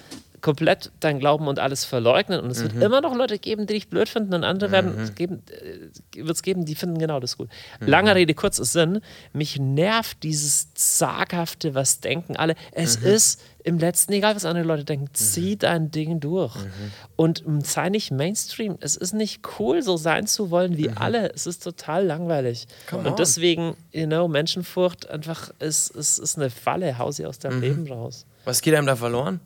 komplett 0.45 0.91
dein 0.99 1.17
Glauben 1.19 1.47
und 1.47 1.57
alles 1.57 1.85
verleugnen 1.85 2.39
und 2.39 2.51
es 2.51 2.59
Mhm. 2.59 2.73
wird 2.73 2.83
immer 2.83 3.01
noch 3.01 3.15
Leute 3.15 3.39
geben, 3.39 3.65
die 3.65 3.73
dich 3.73 3.89
blöd 3.89 4.07
finden 4.07 4.33
und 4.35 4.43
andere 4.43 4.71
werden 4.71 4.97
es 4.99 5.15
geben, 5.15 5.41
äh, 5.49 6.23
wird 6.23 6.35
es 6.35 6.43
geben, 6.43 6.65
die 6.65 6.75
finden 6.75 6.99
genau 6.99 7.19
das 7.19 7.35
gut. 7.35 7.49
Mhm. 7.79 7.87
Lange 7.87 8.13
Rede, 8.15 8.33
kurzer 8.35 8.63
Sinn, 8.63 9.01
mich 9.33 9.57
nervt 9.59 10.21
dieses 10.21 10.71
zaghafte, 10.75 11.73
was 11.73 11.99
denken 11.99 12.35
alle. 12.37 12.53
Es 12.71 12.99
Mhm. 13.01 13.07
ist 13.07 13.41
im 13.63 13.79
letzten, 13.79 14.13
egal 14.13 14.35
was 14.35 14.45
andere 14.45 14.63
Leute 14.65 14.83
denken, 14.85 15.07
zieh 15.13 15.57
dein 15.57 15.89
Ding 15.89 16.19
durch 16.19 16.55
Mhm. 16.55 16.91
und 17.15 17.43
sei 17.65 17.89
nicht 17.89 18.11
Mainstream. 18.11 18.77
Es 18.79 18.95
ist 18.95 19.13
nicht 19.13 19.41
cool, 19.59 19.81
so 19.81 19.97
sein 19.97 20.27
zu 20.27 20.51
wollen 20.51 20.77
wie 20.77 20.91
alle. 20.91 21.31
Es 21.33 21.47
ist 21.47 21.63
total 21.63 22.05
langweilig. 22.05 22.67
Mhm. 22.67 22.89
Come 22.89 23.01
und 23.01 23.09
on. 23.09 23.15
deswegen, 23.15 23.75
you 23.91 24.05
know, 24.05 24.27
Menschenfurcht 24.27 25.09
einfach 25.09 25.49
ist, 25.59 25.89
ist, 25.89 26.19
ist 26.19 26.37
eine 26.37 26.51
Falle, 26.51 26.99
hau 26.99 27.09
sie 27.11 27.25
aus 27.25 27.37
Mhm. 27.39 27.41
deinem 27.41 27.61
Leben 27.61 27.87
raus. 27.91 28.27
Was 28.43 28.61
geht 28.61 28.75
einem 28.75 28.85
da 28.85 28.95
verloren? 28.95 29.39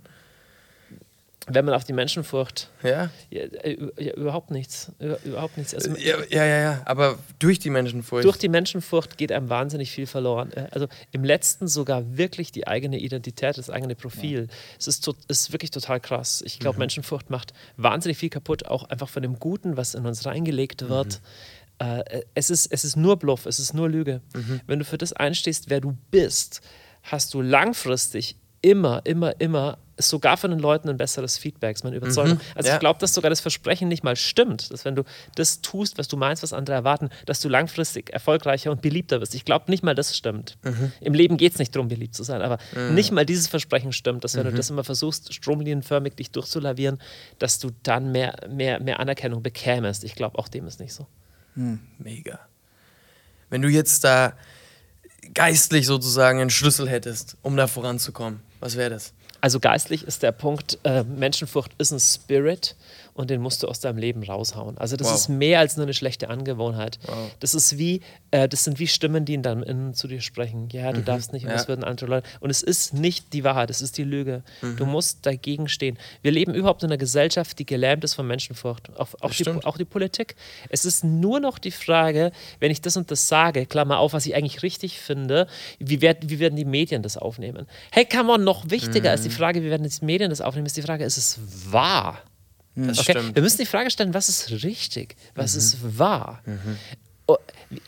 Wenn 1.51 1.66
man 1.66 1.74
auf 1.74 1.84
die 1.84 1.94
Menschenfurcht 1.94 2.69
Ja? 2.84 3.10
Ja, 3.30 3.42
äh, 3.42 3.78
ja, 4.00 4.13
überhaupt 4.13 4.51
nichts. 4.51 4.92
Über, 5.00 5.18
überhaupt 5.24 5.57
nichts. 5.57 5.74
Also, 5.74 5.96
ja? 5.98 6.18
Ja, 6.30 6.46
ja, 6.46 6.60
ja. 6.60 6.81
Aber 6.86 7.18
durch 7.40 7.60
die 7.60 7.69
Menschenfurcht. 7.69 8.24
durch 8.25 8.38
die 8.38 8.50
Menschenfurcht 8.50 9.18
geht 9.18 9.31
einem 9.31 9.50
wahnsinnig 9.50 9.92
viel 9.92 10.06
verloren. 10.07 10.51
Äh, 10.54 10.68
Also 10.72 10.88
im 11.12 11.24
letzten 11.24 11.68
sogar 11.68 12.18
wirklich 12.18 12.51
die 12.51 12.68
eigene 12.68 13.00
Identität, 13.00 13.57
das 13.57 13.69
eigene 13.69 13.96
Profil. 13.96 14.48
Es 14.80 14.88
ist, 14.88 15.04
to- 15.06 15.16
ist 15.28 15.51
wirklich 15.51 15.72
total 15.72 16.00
krass. 16.00 16.42
Ich 16.46 16.60
glaube, 16.60 16.80
Menschenfurcht 16.80 17.30
macht 17.30 17.54
wahnsinnig 17.78 18.18
viel 18.18 18.30
kaputt, 18.30 18.66
auch 18.66 18.84
einfach 18.90 19.10
von 19.10 19.22
dem 19.24 19.40
Guten, 19.40 19.78
was 19.78 19.95
in 19.95 20.06
uns 20.06 20.25
reingelegt 20.25 20.88
wird. 20.90 21.22
Äh, 21.80 22.24
es, 22.34 22.50
ist, 22.50 22.68
es 22.72 22.84
ist 22.84 22.98
nur 22.98 23.18
Bluff, 23.18 23.45
es 23.45 23.57
ist 23.60 23.74
nur 23.74 23.88
Lüge. 23.90 24.22
Wenn 24.68 24.80
du 24.80 24.86
für 24.86 24.98
das 24.98 25.13
einstehst, 25.13 25.69
wer 25.69 25.80
du 25.81 25.98
bist, 26.12 26.62
hast 27.04 27.34
du 27.34 27.42
langfristig 27.42 28.36
immer, 28.62 29.02
immer, 29.06 29.40
immer 29.40 29.78
sogar 30.00 30.38
von 30.38 30.51
den 30.51 30.60
Leuten 30.60 30.90
ein 30.90 30.98
besseres 30.98 31.38
Feedback, 31.38 31.75
ist 31.75 31.84
meine 31.84 31.96
Überzeugung. 31.96 32.40
Also 32.56 32.69
ja. 32.69 32.75
ich 32.75 32.80
glaube, 32.80 33.00
dass 33.00 33.13
sogar 33.13 33.30
das 33.30 33.42
Versprechen 33.42 33.88
nicht 33.88 34.04
mal 34.04 34.16
stimmt, 34.16 34.72
dass 34.72 34.86
wenn 34.86 34.96
du 34.96 35.04
das 35.36 35.62
tust, 35.62 35.98
was 35.98 36.07
du 36.07 36.18
meinst, 36.18 36.42
was 36.44 36.54
andere 36.54 36.75
erwarten, 36.75 37.10
dass 37.25 37.42
du 37.42 37.50
langfristig 37.50 38.12
erfolgreicher 38.12 38.72
und 38.72 38.81
beliebter 38.81 39.22
wirst. 39.22 39.36
Ich 39.36 39.46
glaube 39.46 39.69
nicht 39.69 39.84
mal, 39.84 39.96
das 39.96 40.16
stimmt. 40.16 40.57
Im 41.01 41.13
Leben 41.13 41.38
geht 41.38 41.54
es 41.54 41.60
nicht 41.60 41.75
darum, 41.75 41.88
beliebt 41.88 42.16
zu 42.16 42.24
sein, 42.24 42.42
aber 42.42 42.57
nicht 42.92 43.12
mal 43.12 43.25
dieses 43.25 43.48
Versprechen 43.48 43.92
stimmt, 43.92 44.24
dass 44.24 44.36
wenn 44.36 44.46
du 44.46 44.54
das 44.54 44.69
immer 44.69 44.84
versuchst, 44.84 45.34
stromlinienförmig 45.34 46.16
dich 46.16 46.31
durchzulavieren, 46.31 47.00
dass 47.38 47.60
du 47.60 47.72
dann 47.84 48.12
mehr, 48.12 48.36
mehr, 48.50 48.80
mehr 48.80 49.00
Anerkennung 49.00 49.44
bekämest. 49.44 50.04
Ich 50.04 50.16
glaube, 50.16 50.38
auch 50.40 50.48
dem 50.48 50.68
ist 50.68 50.80
nicht 50.80 50.94
so. 50.94 51.07
Mega. 51.98 52.40
Wenn 53.50 53.62
du 53.62 53.68
jetzt 53.68 54.04
da 54.04 54.34
geistlich 55.34 55.86
sozusagen 55.86 56.40
einen 56.40 56.50
Schlüssel 56.50 56.88
hättest, 56.88 57.38
um 57.42 57.57
da 57.57 57.68
voranzukommen, 57.68 58.42
was 58.60 58.78
wäre 58.78 58.90
das? 58.90 59.13
Also 59.42 59.60
geistlich 59.60 60.04
ist 60.04 60.24
der 60.24 60.32
Punkt, 60.32 60.78
äh, 60.84 61.04
Menschenfurcht 61.04 61.72
ist 61.78 61.92
ein 61.92 62.00
Spirit 62.00 62.76
und 63.19 63.30
den 63.30 63.42
musst 63.42 63.62
du 63.63 63.68
aus 63.68 63.81
deinem 63.81 63.98
Leben 63.98 64.24
raushauen. 64.24 64.77
Also 64.77 64.95
das 64.95 65.07
Wow. 65.10 65.16
ist 65.16 65.27
mehr 65.27 65.60
als 65.60 65.75
nur 65.75 65.86
eine 65.86 65.94
schlechte 65.94 66.30
Angewohnheit. 66.30 67.00
Wow. 67.06 67.31
Das 67.42 67.54
ist 67.54 67.77
wie, 67.77 68.00
äh, 68.31 68.48
das 68.48 68.63
sind 68.63 68.80
wie 68.80 68.88
Stimmen, 68.88 69.25
die 69.25 69.33
in 69.33 69.44
deinem 69.44 69.62
Innen 69.62 69.94
zu 69.94 70.07
dir 70.07 70.21
sprechen. 70.21 70.69
Ja, 70.71 70.94
du 70.94 71.01
darfst 71.01 71.33
nicht 71.33 71.44
und 71.44 71.50
Mhm. 71.50 71.51
Ja. 71.51 71.57
das 71.57 71.68
würden 71.68 71.83
andere 71.83 72.07
Leute. 72.10 72.27
Und 72.39 72.50
es 72.50 72.63
ist 72.63 72.94
nicht 72.94 73.33
die 73.33 73.44
Wahrheit, 73.44 73.69
es 73.69 73.81
ist 73.81 73.98
die 73.98 74.06
Lüge. 74.06 74.42
Du 74.62 74.86
Mhm. 74.86 74.92
musst 74.94 75.25
dagegen 75.25 75.68
stehen. 75.68 75.98
Wir 76.21 76.31
leben 76.31 76.54
überhaupt 76.54 76.81
in 76.83 76.89
einer 76.89 76.98
Gesellschaft, 76.98 77.60
die 77.60 77.66
gelähmt 77.66 78.06
ist 78.06 78.13
von 78.13 78.25
Menschenfurcht. 78.25 78.89
Auch, 78.98 79.10
auch, 79.19 79.31
die, 79.31 79.50
auch 79.66 79.77
die 79.77 79.86
Politik. 79.86 80.36
Es 80.69 80.86
ist 80.86 81.04
nur 81.04 81.42
noch 81.42 81.60
die 81.60 81.71
Frage, 81.71 82.31
wenn 82.62 82.71
ich 82.71 82.80
das 82.80 82.95
und 82.95 83.12
das 83.12 83.27
sage, 83.27 83.66
Klammer 83.66 84.00
auf, 84.00 84.13
was 84.13 84.25
ich 84.25 84.33
eigentlich 84.36 84.63
richtig 84.63 84.98
finde, 85.00 85.48
wie, 85.80 86.00
werd, 86.01 86.30
wie 86.30 86.39
werden 86.39 86.56
die 86.56 86.63
Medien 86.66 87.04
das 87.04 87.18
aufnehmen? 87.18 87.68
Hey, 87.92 88.06
come 88.06 88.31
on, 88.31 88.45
noch 88.45 88.69
wichtiger 88.69 89.12
als 89.12 89.24
die 89.24 89.30
Frage, 89.30 89.62
wie 89.62 89.69
werden 89.69 89.83
die 89.88 90.06
Medien 90.06 90.30
das 90.30 90.39
aufnehmen, 90.39 90.68
ist 90.68 90.77
die 90.77 90.81
Frage, 90.83 91.04
ist 91.04 91.18
es 91.18 91.38
wahr? 91.69 92.19
Das 92.88 93.00
Okay? 93.00 93.12
stimmt. 93.12 93.36
Wir 93.36 93.42
müssen 93.42 93.58
die 93.58 93.66
Frage 93.66 93.90
stellen, 93.92 94.14
was 94.14 94.30
ist 94.30 94.50
richtig? 94.64 95.16
Was 95.36 95.56
ist 95.56 95.78
wahr? 95.98 96.42
Oh, 96.48 96.52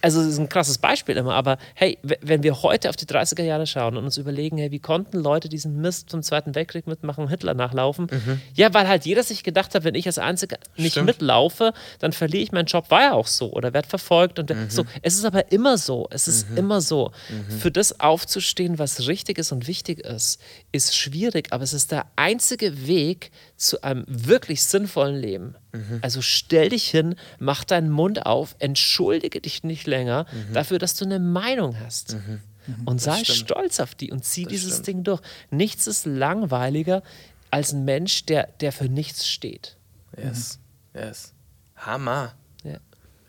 Also, 0.01 0.19
das 0.19 0.33
ist 0.33 0.39
ein 0.39 0.49
krasses 0.49 0.77
Beispiel 0.77 1.17
immer, 1.17 1.33
aber 1.33 1.57
hey, 1.73 1.97
wenn 2.03 2.43
wir 2.43 2.61
heute 2.61 2.89
auf 2.89 2.95
die 2.95 3.05
30er 3.05 3.43
Jahre 3.43 3.65
schauen 3.65 3.97
und 3.97 4.03
uns 4.03 4.17
überlegen, 4.17 4.57
hey, 4.57 4.71
wie 4.71 4.79
konnten 4.79 5.17
Leute 5.17 5.49
diesen 5.49 5.81
Mist 5.81 6.09
zum 6.09 6.21
Zweiten 6.21 6.53
Weltkrieg 6.53 6.85
mitmachen 6.87 7.23
und 7.23 7.29
Hitler 7.29 7.53
nachlaufen? 7.53 8.07
Ja, 8.53 8.73
weil 8.73 8.87
halt 8.87 9.05
jeder 9.05 9.23
sich 9.23 9.43
gedacht 9.43 9.73
hat, 9.73 9.83
wenn 9.83 9.95
ich 9.95 10.05
als 10.05 10.19
Einziger 10.19 10.57
nicht 10.77 10.93
Stimmt. 10.93 11.07
mitlaufe, 11.07 11.73
dann 11.99 12.13
verliere 12.13 12.43
ich 12.43 12.51
meinen 12.51 12.65
Job. 12.65 12.91
War 12.91 13.01
ja 13.01 13.13
auch 13.13 13.27
so 13.27 13.51
oder 13.51 13.73
werde 13.73 13.87
verfolgt 13.87 14.37
und 14.39 14.53
so. 14.69 14.85
Es 15.01 15.15
ist 15.15 15.25
aber 15.25 15.51
immer 15.51 15.77
so. 15.77 16.07
Es 16.11 16.27
ist 16.27 16.47
immer 16.55 16.81
so. 16.81 17.11
Für 17.59 17.71
das 17.71 17.99
aufzustehen, 17.99 18.77
was 18.77 19.07
richtig 19.07 19.37
ist 19.37 19.51
und 19.51 19.67
wichtig 19.67 19.99
ist, 20.05 20.39
ist 20.71 20.95
schwierig, 20.95 21.47
aber 21.51 21.63
es 21.63 21.73
ist 21.73 21.91
der 21.91 22.05
einzige 22.15 22.87
Weg 22.87 23.31
zu 23.57 23.81
einem 23.81 24.05
wirklich 24.07 24.63
sinnvollen 24.63 25.15
Leben. 25.15 25.55
Also 26.01 26.21
stell 26.21 26.69
dich 26.69 26.89
hin, 26.89 27.15
mach 27.39 27.63
deinen 27.63 27.89
Mund 27.89 28.25
auf, 28.25 28.55
entschuldige 28.59 29.41
dich 29.41 29.63
nicht 29.63 29.87
länger 29.87 30.25
dafür, 30.53 30.79
dass 30.79 30.95
du 30.95 31.05
eine 31.05 31.19
Meinung 31.19 31.79
hast. 31.79 32.17
Und 32.85 33.01
sei 33.01 33.23
stolz 33.23 33.79
auf 33.79 33.95
die 33.95 34.11
und 34.11 34.23
zieh 34.23 34.45
dieses 34.45 34.73
stimmt. 34.73 34.87
Ding 34.87 35.03
durch. 35.03 35.21
Nichts 35.49 35.87
ist 35.87 36.05
langweiliger 36.05 37.01
als 37.49 37.73
ein 37.73 37.85
Mensch, 37.85 38.25
der, 38.25 38.47
der 38.59 38.71
für 38.71 38.85
nichts 38.85 39.27
steht. 39.27 39.77
Yes. 40.17 40.59
Yes. 40.93 41.33
Hammer. 41.75 42.33
Ja. 42.63 42.77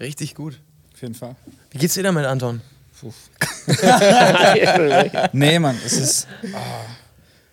Richtig 0.01 0.35
gut. 0.35 0.61
auf 0.95 1.03
jeden 1.03 1.15
Fall. 1.15 1.37
Wie 1.71 1.79
geht's 1.79 1.95
dir 1.95 2.03
damit, 2.03 2.27
Anton? 2.27 2.61
Nee, 5.33 5.59
Mann, 5.59 5.77
es 5.85 5.95
ist 5.95 6.29
ah, 6.55 6.85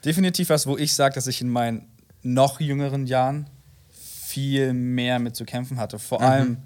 definitiv 0.06 0.50
was, 0.50 0.68
wo 0.68 0.78
ich 0.78 0.94
sage, 0.94 1.16
dass 1.16 1.26
ich 1.26 1.42
in 1.42 1.50
meinen 1.50 1.88
noch 2.22 2.60
jüngeren 2.60 3.08
Jahren 3.08 3.50
viel 4.30 4.74
mehr 4.74 5.20
mit 5.20 5.36
zu 5.36 5.44
kämpfen 5.46 5.78
hatte. 5.78 5.98
Vor 6.00 6.22
allem, 6.22 6.58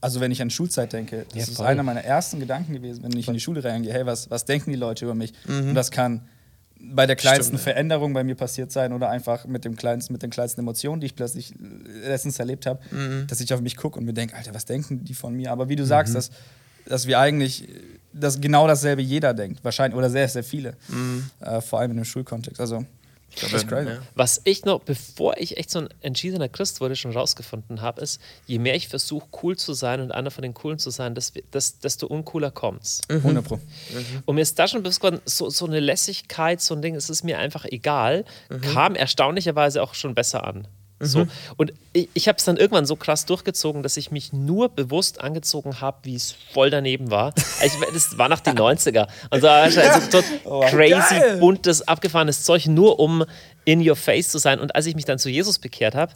also 0.00 0.20
wenn 0.20 0.30
ich 0.30 0.40
an 0.40 0.50
Schulzeit 0.50 0.92
denke, 0.92 1.26
das 1.32 1.46
Ja, 1.46 1.52
ist 1.52 1.60
einer 1.60 1.82
meiner 1.82 2.04
ersten 2.04 2.38
Gedanken 2.38 2.72
gewesen, 2.72 3.02
wenn 3.02 3.16
ich 3.16 3.26
in 3.26 3.34
die 3.34 3.40
Schule 3.40 3.62
reingehe, 3.64 3.92
hey, 3.92 4.06
was, 4.06 4.30
was 4.30 4.44
denken 4.44 4.70
die 4.70 4.76
Leute 4.76 5.04
über 5.04 5.14
mich? 5.14 5.32
Und 5.46 5.74
das 5.74 5.90
kann 5.90 6.22
bei 6.82 7.06
der 7.06 7.16
kleinsten 7.16 7.58
Stimmt. 7.58 7.60
Veränderung 7.62 8.14
bei 8.14 8.24
mir 8.24 8.36
passiert 8.36 8.72
sein 8.72 8.92
oder 8.92 9.10
einfach 9.10 9.44
mit, 9.44 9.64
dem 9.64 9.76
kleinsten, 9.76 10.14
mit 10.14 10.22
den 10.22 10.30
kleinsten 10.30 10.60
Emotionen, 10.60 11.00
die 11.00 11.06
ich 11.06 11.14
plötzlich 11.16 11.52
letztens 12.04 12.38
erlebt 12.38 12.64
habe, 12.66 12.80
dass 13.26 13.40
ich 13.40 13.52
auf 13.52 13.60
mich 13.60 13.76
gucke 13.76 13.98
und 13.98 14.06
mir 14.06 14.14
denke, 14.14 14.36
Alter, 14.36 14.54
was 14.54 14.64
denken 14.64 15.04
die 15.04 15.14
von 15.14 15.34
mir? 15.34 15.50
Aber 15.52 15.68
wie 15.68 15.76
du 15.76 15.84
sagst, 15.84 16.14
dass, 16.14 16.30
dass 16.86 17.06
wir 17.06 17.18
eigentlich 17.18 17.68
dass 18.12 18.40
genau 18.40 18.66
dasselbe 18.66 19.02
jeder 19.02 19.34
denkt, 19.34 19.62
wahrscheinlich, 19.62 19.96
oder 19.96 20.10
sehr, 20.10 20.26
sehr 20.28 20.42
viele. 20.42 20.74
Äh, 21.40 21.60
vor 21.60 21.78
allem 21.78 21.92
in 21.92 21.98
dem 21.98 22.04
Schulkontext. 22.04 22.60
Also, 22.60 22.84
ich 23.30 23.36
glaube, 23.36 23.52
das 23.52 23.62
ist 23.62 23.68
crazy. 23.68 23.90
Was 24.14 24.40
ich 24.44 24.64
noch, 24.64 24.80
bevor 24.80 25.36
ich 25.38 25.56
echt 25.56 25.70
so 25.70 25.78
ein 25.80 25.88
entschiedener 26.00 26.48
Christ 26.48 26.80
wurde, 26.80 26.96
schon 26.96 27.12
rausgefunden 27.12 27.80
habe, 27.80 28.00
ist, 28.02 28.20
je 28.46 28.58
mehr 28.58 28.74
ich 28.74 28.88
versuche, 28.88 29.26
cool 29.42 29.56
zu 29.56 29.72
sein 29.72 30.00
und 30.00 30.10
einer 30.12 30.30
von 30.30 30.42
den 30.42 30.52
Coolen 30.52 30.78
zu 30.78 30.90
sein, 30.90 31.14
des- 31.14 31.32
des- 31.52 31.78
desto 31.78 32.06
uncooler 32.06 32.50
kommt's. 32.50 33.00
100 33.08 33.44
Pro. 33.44 33.58
Und 34.26 34.34
mir 34.34 34.42
ist 34.42 34.58
da 34.58 34.66
schon 34.68 34.82
bewusst 34.82 35.00
geworden, 35.00 35.20
so, 35.24 35.48
so 35.48 35.66
eine 35.66 35.80
Lässigkeit, 35.80 36.60
so 36.60 36.74
ein 36.74 36.82
Ding, 36.82 36.94
es 36.96 37.08
ist 37.08 37.22
mir 37.24 37.38
einfach 37.38 37.64
egal, 37.64 38.24
kam 38.74 38.94
erstaunlicherweise 38.96 39.82
auch 39.82 39.94
schon 39.94 40.14
besser 40.14 40.44
an. 40.44 40.66
So. 41.02 41.26
Und 41.56 41.72
ich, 41.94 42.08
ich 42.12 42.28
habe 42.28 42.36
es 42.36 42.44
dann 42.44 42.58
irgendwann 42.58 42.84
so 42.84 42.94
krass 42.94 43.24
durchgezogen, 43.24 43.82
dass 43.82 43.96
ich 43.96 44.10
mich 44.10 44.34
nur 44.34 44.68
bewusst 44.68 45.20
angezogen 45.22 45.80
habe, 45.80 45.98
wie 46.02 46.14
es 46.14 46.34
voll 46.52 46.70
daneben 46.70 47.10
war. 47.10 47.34
Ich, 47.62 47.72
das 47.92 48.16
war 48.16 48.30
nach 48.30 48.40
den 48.40 48.56
90er. 48.56 49.06
Und 49.28 49.42
so 49.42 49.48
also 49.48 49.80
so 50.10 50.60
crazy, 50.70 51.18
geil. 51.18 51.36
buntes, 51.38 51.86
abgefahrenes 51.86 52.44
Zeug, 52.44 52.66
nur 52.66 52.98
um 52.98 53.24
in 53.66 53.86
your 53.86 53.96
face 53.96 54.30
zu 54.30 54.38
sein. 54.38 54.58
Und 54.60 54.74
als 54.74 54.86
ich 54.86 54.94
mich 54.94 55.04
dann 55.04 55.18
zu 55.18 55.28
Jesus 55.28 55.58
bekehrt 55.58 55.94
habe, 55.94 56.12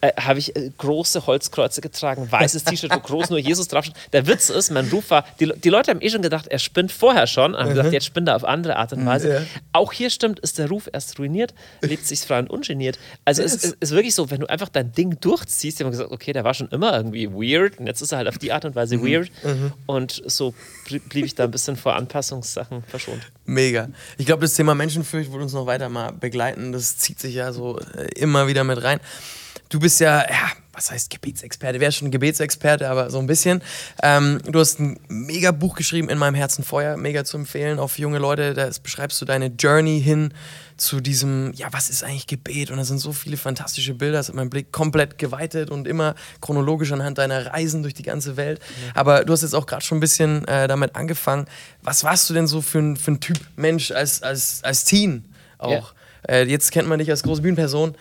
äh, 0.00 0.12
habe 0.20 0.38
ich 0.38 0.54
äh, 0.54 0.70
große 0.78 1.26
Holzkreuze 1.26 1.80
getragen, 1.80 2.30
weißes 2.30 2.64
T-Shirt, 2.64 2.92
wo 2.94 3.00
groß 3.00 3.30
nur 3.30 3.38
Jesus 3.38 3.68
draufsteht. 3.68 3.96
Der 4.12 4.26
Witz 4.26 4.48
ist, 4.50 4.70
mein 4.70 4.88
Ruf 4.88 5.10
war, 5.10 5.24
die, 5.40 5.52
die 5.52 5.68
Leute 5.70 5.90
haben 5.90 6.00
eh 6.00 6.08
schon 6.10 6.22
gedacht, 6.22 6.46
er 6.48 6.58
spinnt 6.58 6.92
vorher 6.92 7.26
schon, 7.26 7.56
haben 7.56 7.70
gesagt, 7.70 7.92
jetzt 7.92 8.06
spinnt 8.06 8.28
er 8.28 8.36
auf 8.36 8.44
andere 8.44 8.76
Art 8.76 8.92
und 8.92 9.04
Weise. 9.06 9.32
Ja. 9.34 9.42
Auch 9.72 9.92
hier 9.92 10.10
stimmt, 10.10 10.38
ist 10.40 10.58
der 10.58 10.68
Ruf 10.68 10.88
erst 10.92 11.18
ruiniert, 11.18 11.54
lebt 11.80 12.06
sich 12.06 12.20
frei 12.20 12.38
und 12.38 12.50
ungeniert. 12.50 12.98
Also 13.24 13.42
es 13.42 13.54
ist, 13.54 13.76
ist 13.80 13.90
wirklich 13.92 14.14
so, 14.14 14.30
wenn 14.30 14.40
du 14.40 14.46
einfach 14.48 14.68
dein 14.68 14.92
Ding 14.92 15.18
durchziehst, 15.20 15.78
die 15.78 15.84
haben 15.84 15.90
gesagt, 15.90 16.10
okay, 16.12 16.32
der 16.32 16.44
war 16.44 16.54
schon 16.54 16.68
immer 16.68 16.96
irgendwie 16.96 17.28
weird 17.30 17.78
und 17.80 17.86
jetzt 17.86 18.00
ist 18.00 18.12
er 18.12 18.18
halt 18.18 18.28
auf 18.28 18.38
die 18.38 18.52
Art 18.52 18.64
und 18.64 18.74
Weise 18.76 19.02
weird. 19.02 19.30
Und 19.86 20.22
so 20.26 20.54
blie- 20.86 21.00
blieb 21.08 21.24
ich 21.24 21.34
da 21.34 21.44
ein 21.44 21.50
bisschen 21.50 21.76
vor 21.76 21.96
Anpassungssachen 21.96 22.82
verschont. 22.84 23.22
Mega. 23.44 23.88
Ich 24.16 24.26
glaube, 24.26 24.42
das 24.42 24.54
Thema 24.54 24.74
Menschenfurcht 24.74 25.32
wird 25.32 25.42
uns 25.42 25.52
noch 25.52 25.66
weiter 25.66 25.88
mal 25.88 26.12
begleiten. 26.12 26.72
Das 26.72 26.98
zieht 26.98 27.18
sich 27.18 27.34
ja 27.34 27.52
so 27.52 27.78
äh, 27.96 28.08
immer 28.16 28.46
wieder 28.46 28.64
mit 28.64 28.82
rein. 28.82 29.00
Du 29.68 29.80
bist 29.80 30.00
ja, 30.00 30.20
ja, 30.22 30.50
was 30.72 30.90
heißt 30.90 31.10
Gebetsexperte? 31.10 31.78
Wer 31.80 31.88
ist 31.88 31.96
schon 31.96 32.08
ein 32.08 32.10
Gebetsexperte, 32.12 32.88
aber 32.88 33.10
so 33.10 33.18
ein 33.18 33.26
bisschen. 33.26 33.62
Ähm, 34.02 34.40
du 34.46 34.60
hast 34.60 34.78
ein 34.78 34.98
mega 35.08 35.50
Buch 35.50 35.74
geschrieben, 35.74 36.08
In 36.08 36.16
meinem 36.16 36.34
Herzen 36.34 36.64
Feuer, 36.64 36.96
mega 36.96 37.24
zu 37.24 37.36
empfehlen, 37.36 37.86
für 37.88 38.00
junge 38.00 38.18
Leute. 38.18 38.54
Da 38.54 38.70
beschreibst 38.82 39.20
du 39.20 39.24
deine 39.26 39.48
Journey 39.48 40.00
hin 40.00 40.32
zu 40.78 41.00
diesem, 41.00 41.52
ja, 41.54 41.68
was 41.72 41.90
ist 41.90 42.02
eigentlich 42.02 42.26
Gebet? 42.26 42.70
Und 42.70 42.78
da 42.78 42.84
sind 42.84 42.98
so 42.98 43.12
viele 43.12 43.36
fantastische 43.36 43.92
Bilder, 43.92 44.18
das 44.18 44.28
hat 44.28 44.36
meinen 44.36 44.50
Blick 44.50 44.72
komplett 44.72 45.18
geweitet 45.18 45.70
und 45.70 45.86
immer 45.86 46.14
chronologisch 46.40 46.92
anhand 46.92 47.18
deiner 47.18 47.46
Reisen 47.46 47.82
durch 47.82 47.94
die 47.94 48.04
ganze 48.04 48.36
Welt. 48.36 48.60
Aber 48.94 49.24
du 49.24 49.32
hast 49.32 49.42
jetzt 49.42 49.54
auch 49.54 49.66
gerade 49.66 49.84
schon 49.84 49.98
ein 49.98 50.00
bisschen 50.00 50.46
äh, 50.48 50.68
damit 50.68 50.94
angefangen. 50.94 51.46
Was 51.82 52.04
warst 52.04 52.30
du 52.30 52.34
denn 52.34 52.46
so 52.46 52.62
für 52.62 52.78
ein, 52.78 52.96
für 52.96 53.10
ein 53.10 53.20
Typ 53.20 53.38
Mensch 53.56 53.90
als, 53.90 54.22
als, 54.22 54.62
als 54.62 54.84
Teen 54.84 55.24
auch? 55.58 55.92
Äh, 56.28 56.44
jetzt 56.44 56.72
kennt 56.72 56.88
man 56.88 56.98
dich 56.98 57.10
als 57.10 57.22
große 57.22 57.42
Bühnenperson. 57.42 57.94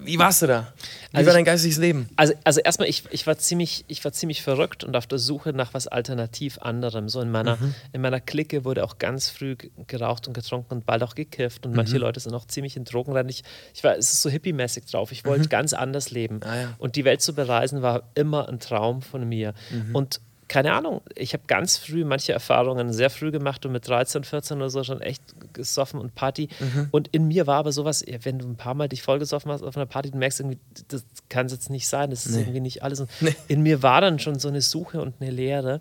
Wie 0.00 0.18
warst 0.18 0.42
du 0.42 0.46
da? 0.46 0.72
Wie 1.10 1.18
Also 1.18 1.26
war 1.28 1.34
dein 1.34 1.44
geistiges 1.44 1.78
Leben? 1.78 2.08
Also, 2.16 2.34
also 2.44 2.60
erstmal, 2.60 2.88
ich, 2.88 3.04
ich, 3.10 3.26
war 3.26 3.38
ziemlich, 3.38 3.84
ich 3.88 4.04
war 4.04 4.12
ziemlich 4.12 4.42
verrückt 4.42 4.84
und 4.84 4.96
auf 4.96 5.06
der 5.06 5.18
Suche 5.18 5.52
nach 5.52 5.74
was 5.74 5.86
alternativ 5.86 6.58
anderem. 6.58 7.08
So 7.08 7.20
in 7.20 7.30
meiner, 7.30 7.58
in 7.92 8.00
meiner 8.00 8.20
Clique 8.20 8.64
wurde 8.64 8.84
auch 8.84 8.98
ganz 8.98 9.28
früh 9.30 9.56
geraucht 9.86 10.26
und 10.26 10.34
getrunken 10.34 10.74
und 10.74 10.86
bald 10.86 11.02
auch 11.02 11.14
gekifft. 11.14 11.66
Und 11.66 11.74
manche 11.74 11.98
Leute 11.98 12.20
sind 12.20 12.34
auch 12.34 12.46
ziemlich 12.46 12.76
in 12.76 12.84
Drogen 12.84 13.12
rein. 13.12 13.28
Ich, 13.28 13.42
ich 13.74 13.84
war, 13.84 13.96
es 13.96 14.12
ist 14.12 14.22
so 14.22 14.30
hippie-mäßig 14.30 14.90
drauf. 14.90 15.12
Ich 15.12 15.24
wollte 15.24 15.48
ganz 15.48 15.72
anders 15.72 16.10
leben. 16.10 16.40
Ah, 16.42 16.56
ja. 16.56 16.74
Und 16.78 16.96
die 16.96 17.04
Welt 17.04 17.22
zu 17.22 17.34
bereisen 17.34 17.82
war 17.82 18.04
immer 18.14 18.48
ein 18.48 18.60
Traum 18.60 19.02
von 19.02 19.28
mir. 19.28 19.54
Und 19.92 20.20
keine 20.48 20.72
Ahnung, 20.74 21.00
ich 21.14 21.32
habe 21.32 21.44
ganz 21.46 21.76
früh 21.76 22.04
manche 22.04 22.32
Erfahrungen 22.32 22.92
sehr 22.92 23.10
früh 23.10 23.30
gemacht 23.30 23.64
und 23.66 23.72
mit 23.72 23.88
13, 23.88 24.24
14 24.24 24.56
oder 24.58 24.70
so 24.70 24.84
schon 24.84 25.00
echt 25.00 25.22
gesoffen 25.52 26.00
und 26.00 26.14
Party. 26.14 26.48
Und 26.90 27.08
in 27.08 27.28
mir 27.28 27.46
war 27.46 27.56
aber 27.56 27.72
sowas, 27.72 28.04
wenn 28.22 28.38
du 28.38 28.46
ein 28.46 28.56
paar 28.56 28.74
Mal 28.74 28.88
dich 28.88 29.02
vollgesoffen 29.02 29.50
hast 29.50 29.62
auf 29.62 29.76
einer 29.76 29.86
Party, 29.86 30.10
du 30.10 30.18
merkst 30.18 30.40
irgendwie, 30.40 30.58
das 30.88 31.04
kann 31.28 31.46
es 31.46 31.52
jetzt 31.52 31.70
nicht 31.70 31.88
sein, 31.88 32.10
das 32.10 32.26
ist 32.26 32.36
irgendwie 32.36 32.60
nicht 32.60 32.82
alles. 32.82 33.00
Und 33.00 33.10
In 33.48 33.62
mir 33.62 33.82
war 33.82 34.00
dann 34.00 34.18
schon 34.18 34.38
so 34.38 34.48
eine 34.48 34.60
Suche 34.60 35.00
und 35.00 35.14
eine 35.20 35.30
Leere. 35.30 35.80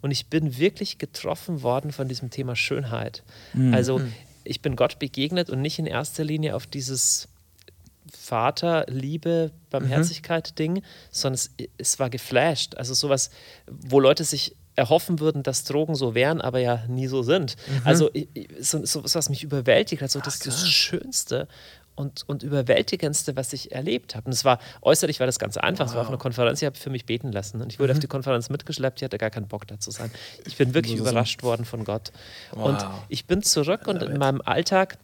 Und 0.00 0.10
ich 0.10 0.26
bin 0.26 0.58
wirklich 0.58 0.98
getroffen 0.98 1.62
worden 1.62 1.92
von 1.92 2.08
diesem 2.08 2.30
Thema 2.30 2.56
Schönheit. 2.56 3.22
Also 3.72 4.00
ich 4.44 4.60
bin 4.62 4.74
Gott 4.76 4.98
begegnet 4.98 5.50
und 5.50 5.60
nicht 5.60 5.78
in 5.78 5.86
erster 5.86 6.24
Linie 6.24 6.56
auf 6.56 6.66
dieses 6.66 7.28
Vater, 8.30 8.84
Liebe, 8.88 9.50
Barmherzigkeit 9.70 10.56
Ding, 10.58 10.82
sondern 11.10 11.34
es, 11.34 11.50
es 11.78 11.98
war 11.98 12.10
geflasht. 12.10 12.76
Also 12.76 12.94
sowas, 12.94 13.30
wo 13.66 13.98
Leute 13.98 14.22
sich 14.24 14.54
erhoffen 14.76 15.18
würden, 15.18 15.42
dass 15.42 15.64
Drogen 15.64 15.96
so 15.96 16.14
wären, 16.14 16.40
aber 16.40 16.60
ja 16.60 16.84
nie 16.86 17.08
so 17.08 17.22
sind. 17.22 17.56
Also 17.84 18.08
ich- 18.12 18.28
ich- 18.34 18.48
so, 18.60 18.84
so 18.86 19.02
was 19.02 19.28
mich 19.28 19.42
überwältigt 19.42 20.00
hat, 20.00 20.10
so 20.12 20.20
das, 20.20 20.38
das 20.38 20.68
Schönste 20.68 21.48
und, 21.96 22.22
und 22.28 22.42
Überwältigendste, 22.44 23.34
was 23.34 23.52
ich 23.52 23.72
erlebt 23.72 24.14
habe. 24.14 24.26
Und 24.26 24.32
es 24.32 24.44
war 24.44 24.58
äußerlich 24.80 25.18
war 25.18 25.26
das 25.26 25.38
ganz 25.40 25.56
einfach. 25.56 25.86
Es 25.86 25.94
war 25.94 26.02
auf 26.02 26.08
einer 26.08 26.18
Konferenz, 26.18 26.62
ich 26.62 26.66
habe 26.66 26.78
für 26.78 26.88
mich 26.88 27.04
beten 27.04 27.32
lassen. 27.32 27.60
Und 27.60 27.72
ich 27.72 27.80
wurde 27.80 27.92
auf 27.92 27.98
die 27.98 28.06
Konferenz 28.06 28.48
mitgeschleppt, 28.48 29.00
ich 29.00 29.04
hatte 29.04 29.18
gar 29.18 29.30
keinen 29.30 29.48
Bock 29.48 29.66
da 29.66 29.78
zu 29.80 29.90
sein. 29.90 30.10
Ich 30.46 30.56
bin 30.56 30.72
wirklich 30.72 30.94
überrascht 31.10 31.42
worden 31.42 31.64
von 31.64 31.84
Gott. 31.84 32.12
Und 32.52 32.78
ich 33.08 33.26
bin 33.26 33.42
zurück 33.42 33.88
und 33.88 34.02
in 34.02 34.18
meinem 34.18 34.40
Alltag, 34.44 34.98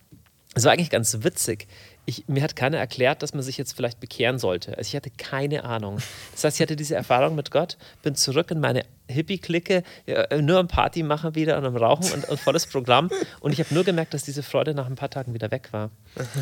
es 0.54 0.64
war 0.64 0.73
eigentlich 0.73 0.90
ganz 0.90 1.18
witzig. 1.23 1.66
Ich, 2.09 2.29
mir 2.29 2.43
hat 2.43 2.55
keiner 2.55 2.79
erklärt, 2.79 3.23
dass 3.23 3.35
man 3.35 3.43
sich 3.43 3.59
jetzt 3.59 3.75
vielleicht 3.75 3.99
bekehren 3.99 4.39
sollte. 4.39 4.79
Also 4.79 4.89
ich 4.89 4.97
hatte 4.97 5.11
keine 5.11 5.65
Ahnung. 5.65 5.99
Das 6.33 6.45
heißt, 6.45 6.57
ich 6.57 6.63
hatte 6.63 6.77
diese 6.77 6.95
Erfahrung 6.95 7.35
mit 7.35 7.51
Gott, 7.51 7.77
bin 8.03 8.15
zurück 8.15 8.53
in 8.53 8.61
meine 8.61 8.85
Hippie-Clique, 9.09 9.83
ja, 10.07 10.41
nur 10.41 10.59
am 10.59 10.69
Party 10.69 11.03
machen 11.03 11.35
wieder 11.35 11.59
und 11.59 11.65
am 11.65 11.77
Rauchen 11.77 12.13
und, 12.13 12.29
und 12.29 12.39
volles 12.39 12.67
Programm. 12.67 13.11
Und 13.41 13.53
ich 13.53 13.59
habe 13.59 13.75
nur 13.75 13.83
gemerkt, 13.83 14.15
dass 14.15 14.23
diese 14.23 14.45
Freude 14.45 14.73
nach 14.73 14.87
ein 14.87 14.95
paar 14.95 15.11
Tagen 15.11 15.35
wieder 15.35 15.51
weg 15.51 15.73
war. 15.73 15.91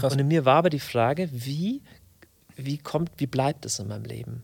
Und 0.02 0.21
in 0.21 0.28
mir 0.28 0.44
war 0.44 0.56
aber 0.56 0.71
die 0.71 0.80
Frage, 0.80 1.28
wie, 1.33 1.80
wie 2.56 2.78
kommt, 2.78 3.11
wie 3.16 3.26
bleibt 3.26 3.64
es 3.64 3.78
in 3.78 3.88
meinem 3.88 4.04
Leben? 4.04 4.42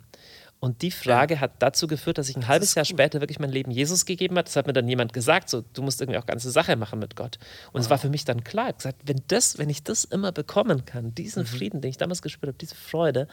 Und 0.61 0.83
die 0.83 0.91
Frage 0.91 1.41
hat 1.41 1.53
dazu 1.61 1.87
geführt, 1.87 2.19
dass 2.19 2.29
ich 2.29 2.37
ein 2.37 2.47
halbes 2.47 2.75
Jahr 2.75 2.85
später 2.85 3.21
wirklich 3.21 3.39
mein 3.39 3.51
Leben 3.51 3.71
Jesus 3.71 4.05
gegeben 4.05 4.37
hat. 4.37 4.47
Das 4.47 4.57
hat 4.57 4.67
mir 4.67 4.75
dann 4.75 4.87
jemand 4.87 5.15
gesagt, 5.15 5.49
so, 5.49 5.65
du 5.73 5.83
musst 5.83 6.03
irgendwie 6.03 6.19
auch 6.19 6.27
ganze 6.27 6.51
Sache 6.51 6.77
machen 6.77 6.99
mit 6.99 7.17
Gott. 7.17 7.39
Und 7.73 7.81
es 7.81 7.89
war 7.89 7.97
für 7.97 8.11
mich 8.11 8.27
dann 8.27 8.45
klar, 8.45 8.69
ich 8.69 8.77
gesagt, 8.77 9.01
wenn, 9.07 9.23
das, 9.29 9.57
wenn 9.57 9.71
ich 9.71 9.83
das 9.83 10.05
immer 10.05 10.33
bekommen 10.33 10.85
kann, 10.85 11.15
diesen 11.15 11.47
Frieden, 11.47 11.81
den 11.81 11.89
ich 11.89 11.97
damals 11.97 12.21
gespürt 12.21 12.49
habe, 12.49 12.59
diese 12.59 12.75
Freude, 12.75 13.27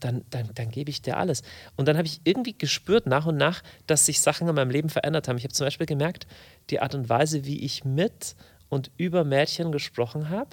dann, 0.00 0.24
dann, 0.28 0.50
dann 0.54 0.70
gebe 0.70 0.90
ich 0.90 1.00
dir 1.00 1.16
alles. 1.16 1.42
Und 1.76 1.88
dann 1.88 1.96
habe 1.96 2.06
ich 2.06 2.20
irgendwie 2.24 2.56
gespürt 2.56 3.06
nach 3.06 3.24
und 3.24 3.38
nach, 3.38 3.62
dass 3.86 4.04
sich 4.04 4.20
Sachen 4.20 4.46
in 4.46 4.54
meinem 4.54 4.70
Leben 4.70 4.90
verändert 4.90 5.28
haben. 5.28 5.38
Ich 5.38 5.44
habe 5.44 5.54
zum 5.54 5.66
Beispiel 5.66 5.86
gemerkt, 5.86 6.26
die 6.68 6.80
Art 6.80 6.94
und 6.94 7.08
Weise, 7.08 7.46
wie 7.46 7.64
ich 7.64 7.86
mit 7.86 8.36
und 8.68 8.90
über 8.96 9.22
Mädchen 9.24 9.70
gesprochen 9.70 10.28
habe, 10.30 10.50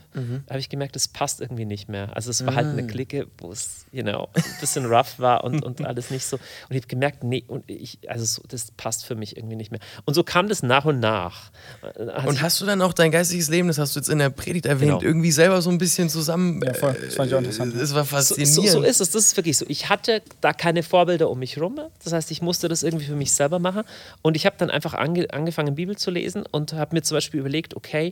habe 0.49 0.59
ich 0.59 0.69
gemerkt, 0.69 0.95
das 0.95 1.07
passt 1.07 1.41
irgendwie 1.41 1.65
nicht 1.65 1.89
mehr. 1.89 2.15
Also 2.15 2.29
es 2.29 2.45
war 2.45 2.53
halt 2.55 2.67
eine 2.67 2.85
Clique, 2.85 3.27
wo 3.39 3.51
es, 3.51 3.85
you 3.91 4.03
know, 4.03 4.29
ein 4.35 4.43
bisschen 4.61 4.85
rough 4.85 5.17
war 5.19 5.43
und, 5.43 5.63
und 5.65 5.83
alles 5.83 6.11
nicht 6.11 6.25
so. 6.25 6.35
Und 6.37 6.43
ich 6.75 6.77
habe 6.77 6.87
gemerkt, 6.87 7.23
nee, 7.23 7.43
und 7.47 7.67
ich, 7.69 7.97
also 8.07 8.23
so, 8.25 8.41
das 8.47 8.69
passt 8.71 9.05
für 9.05 9.15
mich 9.15 9.35
irgendwie 9.35 9.55
nicht 9.55 9.71
mehr. 9.71 9.79
Und 10.05 10.13
so 10.13 10.23
kam 10.23 10.47
das 10.47 10.61
nach 10.61 10.85
und 10.85 10.99
nach. 10.99 11.51
Hat 11.81 12.27
Und 12.27 12.41
hast 12.41 12.61
du 12.61 12.65
dann 12.65 12.81
auch 12.83 12.93
dein 12.93 13.09
geistiges 13.11 13.49
Leben, 13.49 13.67
das 13.67 13.77
hast 13.79 13.95
du 13.95 13.99
jetzt 13.99 14.09
in 14.09 14.19
der 14.19 14.29
Predigt 14.29 14.65
erwähnt, 14.67 14.83
Genau. 14.99 15.01
irgendwie 15.01 15.31
selber 15.31 15.61
so 15.61 15.69
ein 15.71 15.77
bisschen 15.79 16.09
zusammen. 16.09 16.61
Ja, 16.63 16.73
voll. 16.73 16.95
Das 17.03 17.15
fand 17.15 17.29
ich 17.29 17.33
auch 17.35 17.39
interessant. 17.39 17.73
äh, 17.75 17.79
Das 17.79 17.95
war 17.95 18.03
so, 18.03 18.15
faszinierend. 18.15 18.53
so, 18.55 18.67
so 18.67 18.83
ist 18.83 19.01
es, 19.01 19.09
das 19.11 19.25
ist 19.25 19.37
wirklich 19.37 19.57
so. 19.57 19.65
Ich 19.69 19.89
hatte 19.89 20.21
da 20.41 20.53
keine 20.53 20.83
Vorbilder 20.83 21.29
um 21.29 21.39
mich 21.39 21.59
rum. 21.59 21.79
Das 22.03 22.13
heißt, 22.13 22.29
ich 22.31 22.41
musste 22.41 22.67
das 22.67 22.83
irgendwie 22.83 23.05
für 23.05 23.15
mich 23.15 23.31
selber 23.31 23.59
machen. 23.59 23.83
Und 24.21 24.35
ich 24.35 24.45
habe 24.45 24.55
dann 24.59 24.69
einfach 24.69 24.93
ange 24.93 25.31
angefangen, 25.33 25.73
Bibel 25.75 25.95
zu 25.97 26.11
lesen 26.11 26.43
und 26.51 26.73
habe 26.73 26.95
mir 26.95 27.01
zum 27.01 27.15
Beispiel 27.15 27.39
überlegt, 27.39 27.75
okay, 27.75 28.02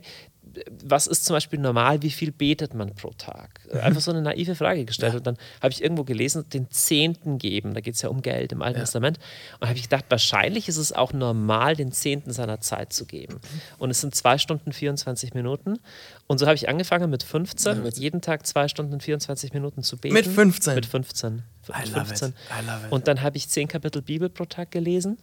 was 0.84 1.06
ist 1.06 1.24
zum 1.24 1.34
Beispiel 1.34 1.58
normal, 1.58 2.02
wie 2.02 2.10
viel 2.10 2.32
betet 2.32 2.74
man 2.74 2.94
pro 2.94 3.10
Tag? 3.10 3.60
Einfach 3.82 4.00
so 4.00 4.10
eine 4.10 4.22
naive 4.22 4.54
Frage 4.54 4.84
gestellt. 4.84 5.14
Und 5.14 5.26
dann 5.26 5.36
habe 5.60 5.72
ich 5.72 5.82
irgendwo 5.82 6.04
gelesen, 6.04 6.48
den 6.48 6.70
Zehnten 6.70 7.38
geben. 7.38 7.74
Da 7.74 7.80
geht 7.80 7.94
es 7.94 8.02
ja 8.02 8.08
um 8.08 8.22
Geld 8.22 8.52
im 8.52 8.60
Alten 8.60 8.80
Testament. 8.80 9.18
Und 9.60 9.68
habe 9.68 9.78
ich 9.78 9.84
gedacht, 9.84 10.06
wahrscheinlich 10.08 10.68
ist 10.68 10.76
es 10.76 10.92
auch 10.92 11.12
normal, 11.12 11.76
den 11.76 11.92
Zehnten 11.92 12.32
seiner 12.32 12.60
Zeit 12.60 12.92
zu 12.92 13.06
geben. 13.06 13.40
Und 13.78 13.90
es 13.90 14.00
sind 14.00 14.14
zwei 14.14 14.36
Stunden 14.38 14.72
24 14.72 15.34
Minuten. 15.34 15.78
Und 16.26 16.38
so 16.38 16.46
habe 16.46 16.56
ich 16.56 16.68
angefangen 16.68 17.08
mit 17.08 17.22
15, 17.22 17.84
jeden 17.94 18.20
Tag 18.20 18.46
zwei 18.46 18.68
Stunden 18.68 19.00
24 19.00 19.52
Minuten 19.52 19.82
zu 19.82 19.96
beten. 19.96 20.14
Mit 20.14 20.26
15? 20.26 20.74
Mit 20.74 20.86
15. 20.86 21.34
Mit 21.34 21.44
I 21.68 21.88
love 21.90 22.00
it. 22.00 22.18
15. 22.18 22.28
I 22.28 22.66
love 22.66 22.86
it. 22.86 22.92
Und 22.92 23.08
dann 23.08 23.22
habe 23.22 23.36
ich 23.36 23.48
zehn 23.48 23.68
Kapitel 23.68 24.02
Bibel 24.02 24.28
pro 24.28 24.44
Tag 24.44 24.70
gelesen. 24.70 25.18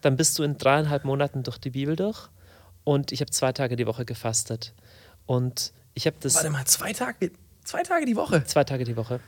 Dann 0.00 0.16
bist 0.16 0.38
du 0.38 0.42
in 0.42 0.58
dreieinhalb 0.58 1.04
Monaten 1.04 1.42
durch 1.42 1.58
die 1.58 1.70
Bibel 1.70 1.96
durch. 1.96 2.28
Und 2.84 3.12
ich 3.12 3.20
habe 3.20 3.30
zwei 3.30 3.52
Tage 3.52 3.76
die 3.76 3.86
Woche 3.86 4.04
gefastet. 4.04 4.72
Und 5.26 5.72
ich 5.94 6.06
habe 6.06 6.16
das 6.20 6.34
Warte 6.34 6.50
mal, 6.50 6.64
zwei 6.66 6.92
Tage, 6.92 7.30
zwei 7.64 7.82
Tage 7.82 8.04
die 8.06 8.16
Woche. 8.16 8.44
zwei 8.44 8.64
Tage 8.64 8.84
die 8.84 8.96
Woche. 8.96 9.20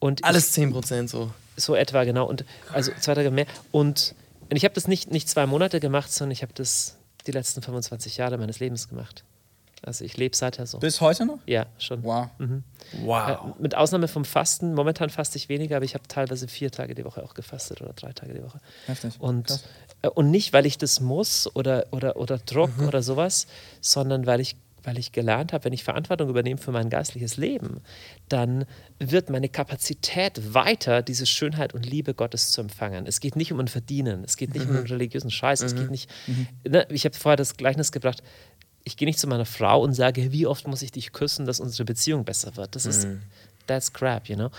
Und 0.00 0.24
Alles 0.24 0.56
10% 0.56 1.08
so. 1.08 1.32
ich, 1.56 1.64
so 1.64 1.74
etwa, 1.74 2.04
genau. 2.04 2.26
Und 2.26 2.44
also 2.72 2.92
zwei 3.00 3.14
Tage 3.14 3.30
mehr. 3.30 3.46
Und, 3.72 4.14
und 4.50 4.56
ich 4.56 4.64
habe 4.64 4.74
das 4.74 4.86
nicht, 4.86 5.10
nicht 5.10 5.28
zwei 5.28 5.46
Monate 5.46 5.80
gemacht, 5.80 6.12
sondern 6.12 6.32
ich 6.32 6.42
habe 6.42 6.52
das 6.54 6.96
die 7.26 7.32
letzten 7.32 7.62
25 7.62 8.16
Jahre 8.16 8.38
meines 8.38 8.60
Lebens 8.60 8.88
gemacht. 8.88 9.24
Also 9.82 10.04
ich 10.04 10.16
lebe 10.16 10.34
seither 10.36 10.66
so. 10.66 10.78
Bis 10.78 11.00
heute 11.00 11.24
noch? 11.24 11.38
Ja, 11.46 11.66
schon. 11.78 12.02
Wow. 12.02 12.28
Wow. 13.04 13.28
Äh, 13.58 13.62
mit 13.62 13.74
Ausnahme 13.76 14.08
vom 14.08 14.24
Fasten, 14.24 14.74
momentan 14.74 15.08
faste 15.10 15.38
ich 15.38 15.48
weniger, 15.48 15.76
aber 15.76 15.84
ich 15.84 15.94
habe 15.94 16.06
teilweise 16.08 16.48
vier 16.48 16.70
Tage 16.70 16.94
die 16.94 17.04
Woche 17.04 17.22
auch 17.22 17.34
gefastet 17.34 17.80
oder 17.80 17.92
drei 17.92 18.12
Tage 18.12 18.34
die 18.34 18.42
Woche. 18.42 18.58
Heftig. 18.86 19.14
Und, 19.20 19.62
äh, 20.02 20.08
und 20.08 20.30
nicht, 20.30 20.52
weil 20.52 20.66
ich 20.66 20.78
das 20.78 21.00
muss 21.00 21.54
oder, 21.54 21.86
oder, 21.92 22.16
oder 22.16 22.38
Druck 22.38 22.76
Mhm. 22.78 22.88
oder 22.88 23.02
sowas, 23.02 23.46
sondern 23.80 24.26
weil 24.26 24.40
ich, 24.40 24.56
weil 24.82 24.98
ich 24.98 25.12
gelernt 25.12 25.52
habe, 25.52 25.64
wenn 25.64 25.72
ich 25.72 25.84
Verantwortung 25.84 26.28
übernehme 26.28 26.58
für 26.58 26.72
mein 26.72 26.88
geistliches 26.90 27.36
Leben, 27.36 27.80
dann 28.28 28.64
wird 28.98 29.28
meine 29.30 29.48
Kapazität 29.48 30.54
weiter, 30.54 31.02
diese 31.02 31.26
Schönheit 31.26 31.74
und 31.74 31.84
Liebe 31.86 32.14
Gottes 32.14 32.50
zu 32.50 32.60
empfangen. 32.62 33.06
Es 33.06 33.20
geht 33.20 33.36
nicht 33.36 33.52
um 33.52 33.60
ein 33.60 33.68
Verdienen, 33.68 34.24
es 34.24 34.36
geht 34.36 34.54
nicht 34.54 34.64
Mhm. 34.64 34.70
um 34.70 34.76
einen 34.78 34.86
religiösen 34.86 35.30
Scheiß, 35.30 35.60
es 35.62 35.74
geht 35.76 35.90
nicht. 35.90 36.08
Ne, 36.66 36.86
ich 36.90 37.04
habe 37.04 37.14
vorher 37.16 37.36
das 37.36 37.56
Gleichnis 37.56 37.92
gebracht. 37.92 38.22
Ich 38.84 38.96
gehe 38.96 39.06
nicht 39.06 39.18
zu 39.18 39.26
meiner 39.26 39.44
Frau 39.44 39.82
und 39.82 39.94
sage, 39.94 40.32
wie 40.32 40.46
oft 40.46 40.66
muss 40.66 40.82
ich 40.82 40.92
dich 40.92 41.12
küssen, 41.12 41.46
dass 41.46 41.60
unsere 41.60 41.84
Beziehung 41.84 42.24
besser 42.24 42.56
wird. 42.56 42.74
Das 42.74 42.86
ist, 42.86 43.06
that's 43.66 43.92
crap, 43.92 44.28
you 44.28 44.34
know? 44.34 44.50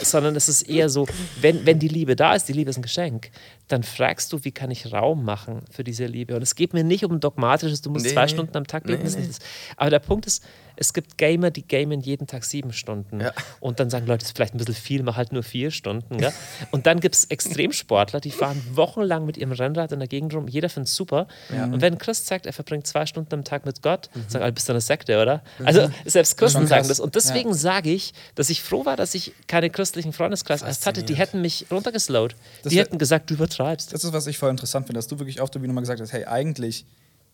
Sondern 0.00 0.34
es 0.34 0.48
ist 0.48 0.62
eher 0.62 0.88
so, 0.88 1.06
wenn, 1.40 1.66
wenn 1.66 1.78
die 1.78 1.88
Liebe 1.88 2.16
da 2.16 2.34
ist, 2.34 2.48
die 2.48 2.52
Liebe 2.52 2.70
ist 2.70 2.78
ein 2.78 2.82
Geschenk, 2.82 3.30
dann 3.68 3.82
fragst 3.82 4.32
du, 4.32 4.42
wie 4.44 4.50
kann 4.52 4.70
ich 4.70 4.92
Raum 4.92 5.24
machen 5.24 5.62
für 5.70 5.84
diese 5.84 6.06
Liebe? 6.06 6.34
Und 6.34 6.42
es 6.42 6.54
geht 6.54 6.72
mir 6.72 6.84
nicht 6.84 7.04
um 7.04 7.20
dogmatisches, 7.20 7.82
du 7.82 7.90
musst 7.90 8.06
Nee, 8.06 8.12
zwei. 8.12 8.28
Stunden 8.28 8.56
am 8.56 8.66
Tag 8.66 8.84
beten. 8.84 9.04
Nee, 9.04 9.10
nee. 9.10 9.16
nicht 9.16 9.30
das. 9.30 9.38
Aber 9.76 9.90
der 9.90 9.98
Punkt 10.00 10.26
ist, 10.26 10.42
es 10.76 10.92
gibt 10.92 11.18
Gamer, 11.18 11.50
die 11.50 11.66
gamen 11.66 12.00
jeden 12.00 12.26
Tag 12.26 12.44
sieben 12.44 12.72
Stunden. 12.72 13.20
Ja. 13.20 13.32
Und 13.60 13.80
dann 13.80 13.90
sagen 13.90 14.06
Leute, 14.06 14.18
das 14.18 14.28
ist 14.28 14.36
vielleicht 14.36 14.54
ein 14.54 14.58
bisschen 14.58 14.74
viel, 14.74 15.02
mach 15.02 15.16
halt 15.16 15.32
nur 15.32 15.42
vier 15.42 15.70
Stunden. 15.70 16.18
Gell? 16.18 16.32
Und 16.70 16.86
dann 16.86 17.00
gibt 17.00 17.14
es 17.14 17.24
Extremsportler, 17.24 18.20
die 18.20 18.30
fahren 18.30 18.62
wochenlang 18.72 19.26
mit 19.26 19.36
ihrem 19.36 19.52
Rennrad 19.52 19.92
in 19.92 19.98
der 19.98 20.08
Gegend 20.08 20.34
rum. 20.34 20.48
Jeder 20.48 20.68
findet 20.68 20.88
es 20.88 20.94
super. 20.94 21.26
Und 21.50 21.80
wenn 21.80 21.94
ein 21.94 21.98
Christ 21.98 22.26
sagt, 22.26 22.46
er 22.46 22.52
verbringt 22.52 22.86
zwei 22.86 23.06
Stunden 23.06 23.34
am 23.34 23.44
Tag 23.44 23.66
mit 23.66 23.82
Gott, 23.82 24.10
sagen 24.28 24.42
alle, 24.42 24.52
bist 24.52 24.68
du 24.68 24.72
eine 24.72 24.80
Sekte, 24.80 25.20
oder? 25.20 25.42
Also 25.64 25.90
selbst 26.04 26.36
Christen 26.36 26.66
sagen 26.66 26.88
das. 26.88 27.00
Und 27.00 27.14
deswegen 27.14 27.54
sage 27.54 27.90
ich, 27.90 28.12
dass 28.34 28.50
ich 28.50 28.62
froh 28.62 28.84
war, 28.84 28.96
dass 28.96 29.14
ich 29.14 29.32
keine 29.46 29.70
christlichen 29.70 30.12
Freundeskreis 30.12 30.62
erst 30.62 30.86
hatte. 30.86 31.02
Die 31.02 31.14
hätten 31.14 31.40
mich 31.40 31.66
runtergeslowt. 31.70 32.36
Das 32.62 32.72
Die 32.72 32.78
hätten 32.78 32.98
gesagt, 32.98 33.30
du 33.30 33.34
übertreibst. 33.34 33.92
Das 33.92 34.04
ist, 34.04 34.12
was 34.12 34.26
ich 34.26 34.38
voll 34.38 34.50
interessant 34.50 34.86
finde, 34.86 34.98
dass 34.98 35.08
du 35.08 35.18
wirklich 35.18 35.40
oft 35.40 35.60
wie 35.60 35.66
nochmal 35.66 35.82
gesagt 35.82 36.00
hast, 36.00 36.12
hey, 36.12 36.24
eigentlich 36.24 36.84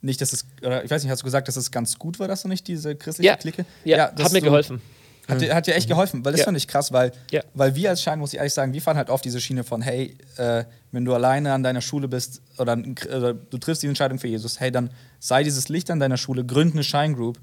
nicht, 0.02 0.21
dass 0.21 0.32
es, 0.32 0.44
oder 0.62 0.85
ich 0.85 0.90
weiß 0.90 1.02
nicht, 1.02 1.11
hast 1.11 1.21
du 1.23 1.25
gesagt, 1.25 1.49
dass 1.49 1.56
es 1.56 1.71
ganz 1.71 1.99
gut 1.99 2.18
war, 2.18 2.28
dass 2.28 2.42
du 2.42 2.49
nicht 2.49 2.66
diese 2.68 2.94
christliche 2.97 3.28
Ja, 3.30 3.37
Clique? 3.37 3.64
ja, 3.85 4.11
dass 4.11 4.26
hat 4.26 4.32
mir 4.32 4.40
du- 4.40 4.47
geholfen. 4.47 4.80
Hat, 5.28 5.40
dir, 5.40 5.54
hat 5.54 5.68
dir 5.68 5.76
echt 5.76 5.88
geholfen, 5.88 6.25
weil 6.25 6.32
das 6.32 6.40
Ja. 6.40 6.47
fand 6.47 6.56
ich 6.56 6.66
krass, 6.66 6.90
weil, 6.92 7.12
Ja. 7.30 7.42
weil 7.54 7.76
wir 7.76 7.90
als 7.90 8.02
Schein, 8.02 8.18
muss 8.18 8.32
ich 8.32 8.38
ehrlich 8.40 8.52
sagen, 8.52 8.73
wir 8.73 8.82
fahren 8.82 8.97
halt 8.97 9.09
oft 9.09 9.25
diese 9.25 9.40
Schiene 9.40 9.62
von, 9.62 9.80
hey, 9.80 10.16
äh, 10.37 10.64
wenn 10.90 11.04
du 11.04 11.14
alleine 11.14 11.52
an 11.52 11.62
deiner 11.62 11.80
Schule 11.80 12.09
bist 12.09 12.42
oder, 12.59 12.76
oder 13.16 13.32
du 13.32 13.59
triffst 13.59 13.85
die 13.85 13.87
Entscheidung 13.87 14.18
für 14.18 14.26
Jesus, 14.26 14.59
hey, 14.59 14.73
dann 14.73 14.90
sei 15.21 15.44
dieses 15.44 15.68
Licht 15.68 15.92
an 15.92 16.00
deiner 16.00 16.16
Schule, 16.16 16.44
gründ 16.44 16.73
eine 16.75 16.82
Scheingroup, 16.82 17.38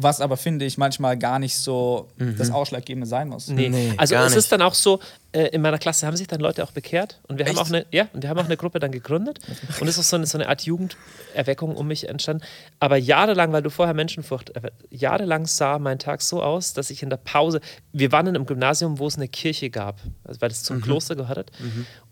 was 0.00 0.20
aber, 0.20 0.36
finde 0.36 0.64
ich, 0.64 0.78
manchmal 0.78 1.18
gar 1.18 1.40
nicht 1.40 1.56
so 1.56 2.08
das 2.16 2.52
Ausschlaggebende 2.52 3.06
sein 3.06 3.28
muss. 3.28 3.48
Nee. 3.48 3.68
Nee, 3.68 3.92
also 3.96 4.14
es 4.14 4.36
ist 4.36 4.52
dann 4.52 4.62
auch 4.62 4.74
so, 4.74 5.00
äh, 5.32 5.48
in 5.48 5.60
meiner 5.60 5.78
Klasse 5.78 6.06
haben 6.06 6.16
sich 6.16 6.28
dann 6.28 6.38
Leute 6.38 6.62
auch 6.62 6.70
bekehrt 6.70 7.20
und 7.26 7.38
wir 7.38 7.46
haben 7.46 7.58
auch 7.58 7.66
eine, 7.66 7.84
ja, 7.90 8.06
und 8.12 8.22
wir 8.22 8.30
haben 8.30 8.38
auch 8.38 8.44
eine 8.44 8.56
Gruppe 8.56 8.78
dann 8.78 8.92
gegründet 8.92 9.40
und 9.80 9.88
es 9.88 9.98
ist 9.98 10.08
so 10.08 10.14
eine, 10.14 10.26
so 10.26 10.38
eine 10.38 10.48
Art 10.48 10.62
Jugenderweckung 10.62 11.74
um 11.74 11.88
mich 11.88 12.08
entstanden. 12.08 12.44
Aber 12.78 12.96
jahrelang, 12.96 13.52
weil 13.52 13.62
du 13.62 13.70
vorher 13.70 13.92
Menschenfurcht, 13.92 14.50
äh, 14.50 14.70
jahrelang 14.90 15.46
sah 15.46 15.80
mein 15.80 15.98
Tag 15.98 16.22
so 16.22 16.44
aus, 16.44 16.74
dass 16.74 16.90
ich 16.90 17.02
in 17.02 17.10
der 17.10 17.16
Pause, 17.16 17.60
wir 17.92 18.12
waren 18.12 18.28
in 18.28 18.36
einem 18.36 18.46
Gymnasium, 18.46 19.00
wo 19.00 19.08
es 19.08 19.16
eine 19.16 19.26
Kirche 19.26 19.68
gab, 19.68 20.00
also 20.22 20.40
weil 20.40 20.52
es 20.52 20.62
zum 20.62 20.80
Kloster 20.80 21.16
gehört 21.16 21.38
hat 21.38 21.52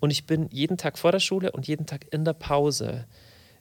und 0.00 0.11
ich 0.11 0.26
bin 0.26 0.49
jeden 0.50 0.76
Tag 0.76 0.99
vor 0.99 1.12
der 1.12 1.21
Schule 1.21 1.52
und 1.52 1.69
jeden 1.69 1.87
Tag 1.87 2.05
in 2.11 2.25
der 2.25 2.33
Pause 2.33 3.07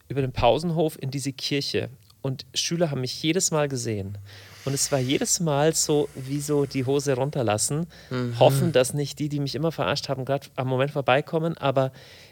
über 0.07 0.21
den 0.21 0.31
Pausenhof 0.31 0.97
in 0.99 1.11
diese 1.11 1.31
Kirche 1.31 1.89
und 2.25 2.47
Schüler 2.55 2.89
haben 2.89 3.01
mich 3.01 3.21
jedes 3.21 3.51
Mal 3.51 3.69
gesehen. 3.69 4.17
Und 4.65 4.73
es 4.73 4.91
war 4.91 4.97
jedes 4.97 5.39
Mal 5.39 5.75
so, 5.75 6.09
wie 6.15 6.41
so 6.41 6.65
die 6.65 6.83
Hose 6.83 7.13
runterlassen, 7.13 7.85
hoffen, 8.39 8.71
dass 8.71 8.95
nicht 8.95 9.19
die, 9.19 9.29
die 9.29 9.39
mich 9.39 9.53
immer 9.53 9.71
verarscht 9.71 10.09
haben, 10.09 10.25
gerade 10.25 10.47
am 10.55 10.67
Moment 10.67 10.89
vorbeikommen. 10.89 11.55
Aber 11.55 11.91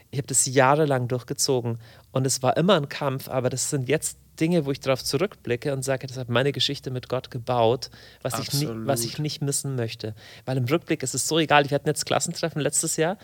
ich 0.10 0.18
habe 0.18 0.26
das 0.26 0.48
jahrelang 0.48 1.08
durchgezogen 1.08 1.78
und 2.12 2.26
es 2.26 2.42
war 2.42 2.58
immer 2.58 2.76
ein 2.76 2.90
Kampf. 2.90 3.30
Aber 3.30 3.52
das 3.52 3.70
sind 3.70 3.88
jetzt 3.88 4.18
Dinge, 4.40 4.66
wo 4.66 4.72
ich 4.72 4.80
darauf 4.80 5.04
zurückblicke 5.04 5.74
und 5.74 5.84
sage, 5.84 6.08
das 6.08 6.18
hat 6.18 6.30
meine 6.30 6.52
Geschichte 6.52 6.92
mit 6.92 7.10
Gott 7.10 7.32
gebaut, 7.32 7.90
was, 8.22 8.40
ich, 8.40 8.54
nie, 8.54 8.68
was 8.70 9.04
ich 9.04 9.20
nicht 9.20 9.42
missen 9.42 9.76
möchte. 9.76 10.16
Weil 10.46 10.58
im 10.58 10.66
Rückblick 10.66 11.04
ist 11.04 11.14
es 11.14 11.28
so 11.28 11.40
egal. 11.40 11.70
Wir 11.70 11.76
hatten 11.76 11.88
jetzt 11.88 12.06
Klassentreffen 12.06 12.62
letztes 12.62 12.98
Jahr 12.98 13.18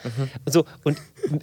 und 0.45 0.51
so. 0.51 0.65
Und 0.83 0.97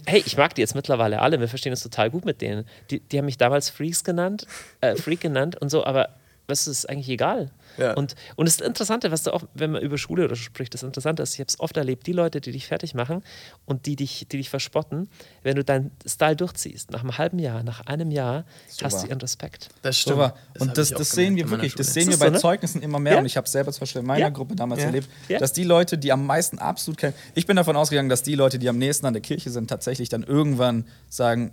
hey, 0.05 0.23
ich 0.25 0.37
mag 0.37 0.55
die 0.55 0.61
jetzt 0.61 0.75
mittlerweile 0.75 1.21
alle. 1.21 1.39
Wir 1.39 1.47
verstehen 1.47 1.73
es 1.73 1.81
total 1.81 2.09
gut 2.09 2.25
mit 2.25 2.41
denen. 2.41 2.65
Die, 2.89 2.99
die 2.99 3.17
haben 3.17 3.25
mich 3.25 3.37
damals 3.37 3.69
Freaks 3.69 4.03
genannt, 4.03 4.47
äh, 4.81 4.95
Freak 4.95 5.21
genannt 5.21 5.57
und 5.59 5.69
so, 5.69 5.83
aber 5.83 6.09
was 6.47 6.67
ist 6.67 6.89
eigentlich 6.89 7.09
egal? 7.09 7.51
Ja. 7.77 7.93
Und, 7.93 8.15
und 8.37 8.47
das 8.47 8.59
Interessante, 8.61 9.11
was 9.11 9.23
du 9.23 9.33
auch, 9.33 9.43
wenn 9.53 9.71
man 9.71 9.81
über 9.81 9.97
Schule 9.97 10.23
oder 10.25 10.35
so 10.35 10.41
spricht, 10.41 10.73
das 10.73 10.83
Interessante 10.83 11.21
ist, 11.23 11.33
ich 11.33 11.39
habe 11.39 11.47
es 11.49 11.59
oft 11.59 11.75
erlebt, 11.77 12.07
die 12.07 12.13
Leute, 12.13 12.41
die 12.41 12.51
dich 12.51 12.65
fertig 12.67 12.93
machen 12.95 13.21
und 13.65 13.85
die 13.85 13.95
dich, 13.95 14.27
die 14.31 14.37
dich 14.37 14.49
verspotten, 14.49 15.09
wenn 15.43 15.55
du 15.55 15.63
deinen 15.63 15.91
Style 16.05 16.35
durchziehst, 16.35 16.91
nach 16.91 17.01
einem 17.01 17.17
halben 17.17 17.39
Jahr, 17.39 17.63
nach 17.63 17.81
einem 17.81 18.11
Jahr, 18.11 18.45
hast 18.81 18.91
Super. 18.93 19.03
du 19.03 19.09
ihren 19.09 19.21
Respekt. 19.21 19.69
Das 19.81 19.97
stimmt. 19.97 20.15
Super. 20.17 20.35
und 20.59 20.77
das, 20.77 20.93
auch 20.93 20.97
das 20.97 21.11
sehen 21.11 21.35
wir 21.35 21.49
wirklich, 21.49 21.75
das 21.75 21.93
sehen 21.93 22.09
wir 22.09 22.17
bei 22.17 22.29
das 22.29 22.41
so, 22.41 22.47
ne? 22.47 22.53
Zeugnissen 22.53 22.81
immer 22.81 22.99
mehr. 22.99 23.13
Ja. 23.13 23.19
Und 23.19 23.25
ich 23.25 23.37
habe 23.37 23.47
selber 23.47 23.71
zum 23.71 23.81
Beispiel 23.81 24.01
in 24.01 24.07
meiner 24.07 24.19
Ja. 24.21 24.29
Gruppe 24.29 24.55
damals 24.55 24.79
Ja. 24.81 24.87
erlebt, 24.87 25.09
Ja. 25.27 25.39
dass 25.39 25.53
die 25.53 25.63
Leute, 25.65 25.97
die 25.97 26.11
am 26.11 26.25
meisten 26.25 26.59
absolut 26.59 26.97
kennen, 26.97 27.13
ich 27.35 27.45
bin 27.45 27.55
davon 27.57 27.75
ausgegangen, 27.75 28.09
dass 28.09 28.23
die 28.23 28.35
Leute, 28.35 28.57
die 28.57 28.69
am 28.69 28.77
nächsten 28.77 29.05
an 29.05 29.13
der 29.13 29.21
Kirche 29.21 29.49
sind, 29.49 29.67
tatsächlich 29.69 30.09
dann 30.09 30.23
irgendwann 30.23 30.85
sagen, 31.09 31.51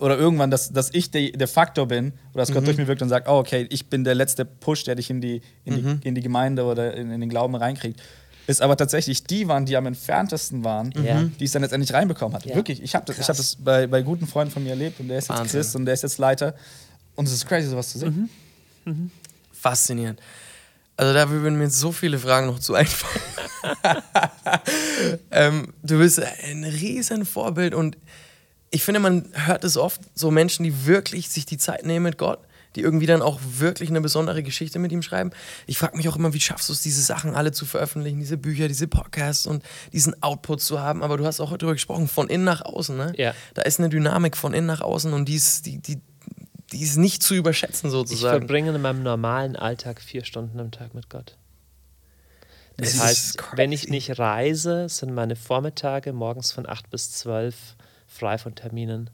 oder 0.00 0.18
irgendwann, 0.18 0.50
dass, 0.50 0.72
dass 0.72 0.90
ich 0.92 1.10
der, 1.10 1.30
der 1.32 1.48
Faktor 1.48 1.86
bin, 1.86 2.12
oder 2.32 2.42
dass 2.42 2.52
Gott 2.52 2.66
durch 2.66 2.76
mich 2.76 2.86
wirkt 2.86 3.02
und 3.02 3.08
sagt, 3.08 3.28
oh, 3.28 3.38
okay, 3.38 3.66
ich 3.70 3.88
bin 3.88 4.04
der 4.04 4.14
letzte 4.14 4.44
Push, 4.44 4.84
der 4.84 4.94
dich 4.94 5.10
in 5.10 5.20
die, 5.20 5.42
in 5.64 5.74
die, 6.00 6.08
in 6.08 6.14
die 6.14 6.20
Gemeinde 6.22 6.64
oder 6.64 6.94
in, 6.94 7.10
in 7.10 7.20
den 7.20 7.28
Glauben 7.30 7.54
reinkriegt. 7.54 8.00
Ist 8.46 8.62
aber 8.62 8.76
tatsächlich 8.76 9.24
die 9.24 9.46
waren, 9.46 9.66
die 9.66 9.76
am 9.76 9.86
entferntesten 9.86 10.64
waren, 10.64 10.92
Ja. 11.04 11.22
die 11.38 11.44
es 11.44 11.52
dann 11.52 11.62
letztendlich 11.62 11.92
reinbekommen 11.92 12.34
hat. 12.34 12.46
Ja. 12.46 12.56
Wirklich, 12.56 12.82
ich 12.82 12.94
habe 12.94 13.04
das, 13.06 13.18
ich 13.18 13.28
hab 13.28 13.36
das 13.36 13.56
bei, 13.56 13.86
bei 13.86 14.02
guten 14.02 14.26
Freunden 14.26 14.52
von 14.52 14.64
mir 14.64 14.70
erlebt 14.70 14.98
und 14.98 15.08
der 15.08 15.18
ist 15.18 15.28
jetzt 15.28 15.38
Wahnsinn. 15.38 15.60
Christ 15.60 15.76
und 15.76 15.84
der 15.84 15.94
ist 15.94 16.02
jetzt 16.02 16.18
Leiter. 16.18 16.54
Und 17.14 17.26
es 17.26 17.32
ist 17.34 17.46
crazy, 17.46 17.68
sowas 17.68 17.90
zu 17.90 17.98
sehen. 17.98 18.28
Faszinierend. 19.52 20.20
Also 20.96 21.14
da 21.14 21.30
würden 21.30 21.58
mir 21.58 21.70
so 21.70 21.92
viele 21.92 22.18
Fragen 22.18 22.46
noch 22.46 22.58
zu 22.58 22.74
einfallen. 22.74 23.22
ähm, 25.30 25.72
du 25.82 25.98
bist 25.98 26.20
ein 26.44 26.64
riesen 26.64 27.24
Vorbild 27.24 27.74
und 27.74 27.96
ich 28.70 28.84
finde, 28.84 29.00
man 29.00 29.28
hört 29.32 29.64
es 29.64 29.76
oft, 29.76 30.00
so 30.14 30.30
Menschen, 30.30 30.62
die 30.64 30.86
wirklich 30.86 31.28
sich 31.28 31.44
die 31.44 31.58
Zeit 31.58 31.84
nehmen 31.84 32.04
mit 32.04 32.18
Gott, 32.18 32.38
die 32.76 32.82
irgendwie 32.82 33.06
dann 33.06 33.20
auch 33.20 33.40
wirklich 33.42 33.90
eine 33.90 34.00
besondere 34.00 34.44
Geschichte 34.44 34.78
mit 34.78 34.92
ihm 34.92 35.02
schreiben. 35.02 35.32
Ich 35.66 35.76
frage 35.76 35.96
mich 35.96 36.08
auch 36.08 36.14
immer, 36.14 36.32
wie 36.32 36.40
schaffst 36.40 36.68
du 36.68 36.72
es, 36.72 36.82
diese 36.82 37.02
Sachen 37.02 37.34
alle 37.34 37.50
zu 37.50 37.66
veröffentlichen, 37.66 38.20
diese 38.20 38.36
Bücher, 38.36 38.68
diese 38.68 38.86
Podcasts 38.86 39.46
und 39.46 39.64
diesen 39.92 40.22
Output 40.22 40.60
zu 40.60 40.80
haben. 40.80 41.02
Aber 41.02 41.16
du 41.16 41.26
hast 41.26 41.40
auch 41.40 41.50
darüber 41.50 41.72
gesprochen, 41.72 42.06
von 42.06 42.28
innen 42.28 42.44
nach 42.44 42.62
außen. 42.62 42.96
Ne? 42.96 43.12
Ja. 43.16 43.34
Da 43.54 43.62
ist 43.62 43.80
eine 43.80 43.88
Dynamik 43.88 44.36
von 44.36 44.54
innen 44.54 44.68
nach 44.68 44.82
außen 44.82 45.12
und 45.12 45.24
die 45.28 45.34
ist, 45.34 45.66
die, 45.66 45.78
die, 45.78 46.00
die 46.72 46.82
ist 46.82 46.96
nicht 46.96 47.24
zu 47.24 47.34
überschätzen 47.34 47.88
Ich 47.88 47.92
sozusagen. 47.92 48.38
verbringe 48.38 48.72
in 48.72 48.80
meinem 48.80 49.02
normalen 49.02 49.56
Alltag 49.56 50.00
vier 50.00 50.24
Stunden 50.24 50.60
am 50.60 50.70
Tag 50.70 50.94
mit 50.94 51.10
Gott. 51.10 51.36
Das 52.76 52.94
ist 52.94 53.02
heißt, 53.02 53.38
wenn 53.56 53.72
ich 53.72 53.88
nicht 53.88 54.18
reise, 54.20 54.88
sind 54.88 55.12
meine 55.12 55.34
Vormittage 55.34 56.12
morgens 56.12 56.52
von 56.52 56.68
8 56.68 56.88
bis 56.88 57.10
12 57.12 57.54
frei 58.20 58.38
von 58.38 58.54
Terminen. 58.54 59.10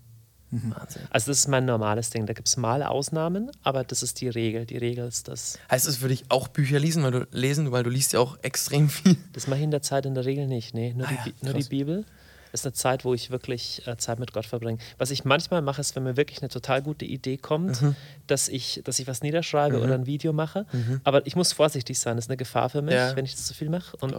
Wahnsinn. 0.51 1.03
Also 1.11 1.31
das 1.31 1.39
ist 1.41 1.49
mein 1.49 1.65
normales 1.65 2.11
Ding. 2.11 2.25
Da 2.27 2.33
gibt 2.33 2.47
es 2.49 2.57
mal 2.57 2.83
Ausnahmen, 2.83 3.51
aber 3.63 3.83
das 3.85 4.03
ist 4.03 4.21
die 4.21 4.29
Regel. 4.29 4.65
Die 4.65 4.77
Regel 4.79 5.07
ist 5.07 5.29
das. 5.29 5.59
Heißt 5.71 5.87
es 5.89 5.97
für 5.97 6.09
dich 6.09 6.25
auch 6.29 6.49
Bücher 6.49 6.79
lesen, 6.79 7.03
weil 7.03 7.11
du 7.11 7.27
lesen, 7.33 7.73
weil 7.73 7.83
du 7.83 7.91
liest 7.91 8.13
ja 8.13 8.21
auch 8.21 8.39
extrem 8.43 8.89
viel. 8.89 9.17
Das 9.33 9.47
mache 9.49 9.59
ich 9.59 9.65
in 9.65 9.71
der 9.73 9.83
Zeit 9.83 10.07
in 10.07 10.15
der 10.15 10.25
Regel 10.25 10.47
nicht. 10.47 10.73
Nee, 10.75 10.95
nur, 10.95 11.07
Ah 11.09 11.11
die, 11.25 11.31
ja, 11.31 11.35
nur 11.43 11.55
die. 11.55 11.69
Bibel 11.69 12.05
ist 12.53 12.65
eine 12.65 12.73
Zeit, 12.73 13.05
wo 13.05 13.13
ich 13.13 13.31
wirklich 13.31 13.87
äh, 13.87 13.97
Zeit 13.99 14.19
mit 14.21 14.33
Gott 14.33 14.47
verbringe. 14.47 14.79
Was 14.99 15.11
ich 15.11 15.25
manchmal 15.25 15.63
mache, 15.63 15.81
ist, 15.81 15.95
wenn 15.97 16.05
mir 16.05 16.17
wirklich 16.17 16.41
eine 16.41 16.49
total 16.49 16.81
gute 16.81 17.05
Idee 17.05 17.37
kommt, 17.37 17.83
Mhm. 17.83 17.97
dass, 18.29 18.49
ich, 18.49 18.81
dass 18.85 18.99
ich 19.01 19.07
was 19.09 19.21
niederschreibe 19.23 19.81
oder 19.83 19.95
ein 19.95 20.07
Video 20.07 20.33
mache. 20.33 20.65
Aber 21.05 21.27
ich 21.27 21.35
muss 21.37 21.53
vorsichtig 21.53 21.99
sein. 21.99 22.17
Das 22.17 22.27
ist 22.27 22.31
eine 22.31 22.37
Gefahr 22.39 22.71
für 22.71 22.83
mich, 22.83 22.95
Ja. 22.95 23.15
wenn 23.17 23.25
ich 23.27 23.33
das 23.35 23.47
zu 23.47 23.53
viel 23.53 23.69
mache. 23.69 23.97
Und 23.99 24.15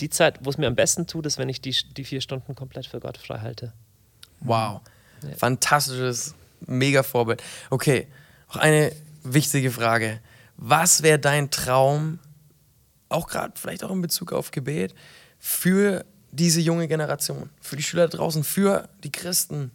die 0.00 0.10
Zeit, 0.10 0.40
wo 0.42 0.50
es 0.50 0.58
mir 0.58 0.66
am 0.66 0.74
besten 0.74 1.06
tut, 1.06 1.26
ist, 1.26 1.36
wenn 1.38 1.48
ich 1.50 1.60
die, 1.60 1.76
die 1.96 2.04
vier 2.04 2.20
Stunden 2.22 2.54
komplett 2.56 2.86
für 2.86 2.98
Gott 2.98 3.18
frei 3.18 3.38
halte. 3.40 3.72
Wow. 4.44 4.80
Fantastisches, 5.36 6.34
mega 6.66 7.02
Vorbild. 7.02 7.42
Okay, 7.70 8.06
noch 8.48 8.56
eine 8.56 8.92
wichtige 9.22 9.70
Frage. 9.70 10.20
Was 10.56 11.02
wäre 11.02 11.18
dein 11.18 11.50
Traum, 11.50 12.18
auch 13.08 13.26
gerade 13.28 13.54
vielleicht 13.56 13.82
auch 13.84 13.90
in 13.90 14.02
Bezug 14.02 14.32
auf 14.32 14.50
Gebet, 14.50 14.94
für 15.38 16.04
diese 16.30 16.60
junge 16.60 16.88
Generation, 16.88 17.50
für 17.60 17.76
die 17.76 17.82
Schüler 17.82 18.08
da 18.08 18.18
draußen, 18.18 18.44
für 18.44 18.88
die 19.02 19.12
Christen 19.12 19.70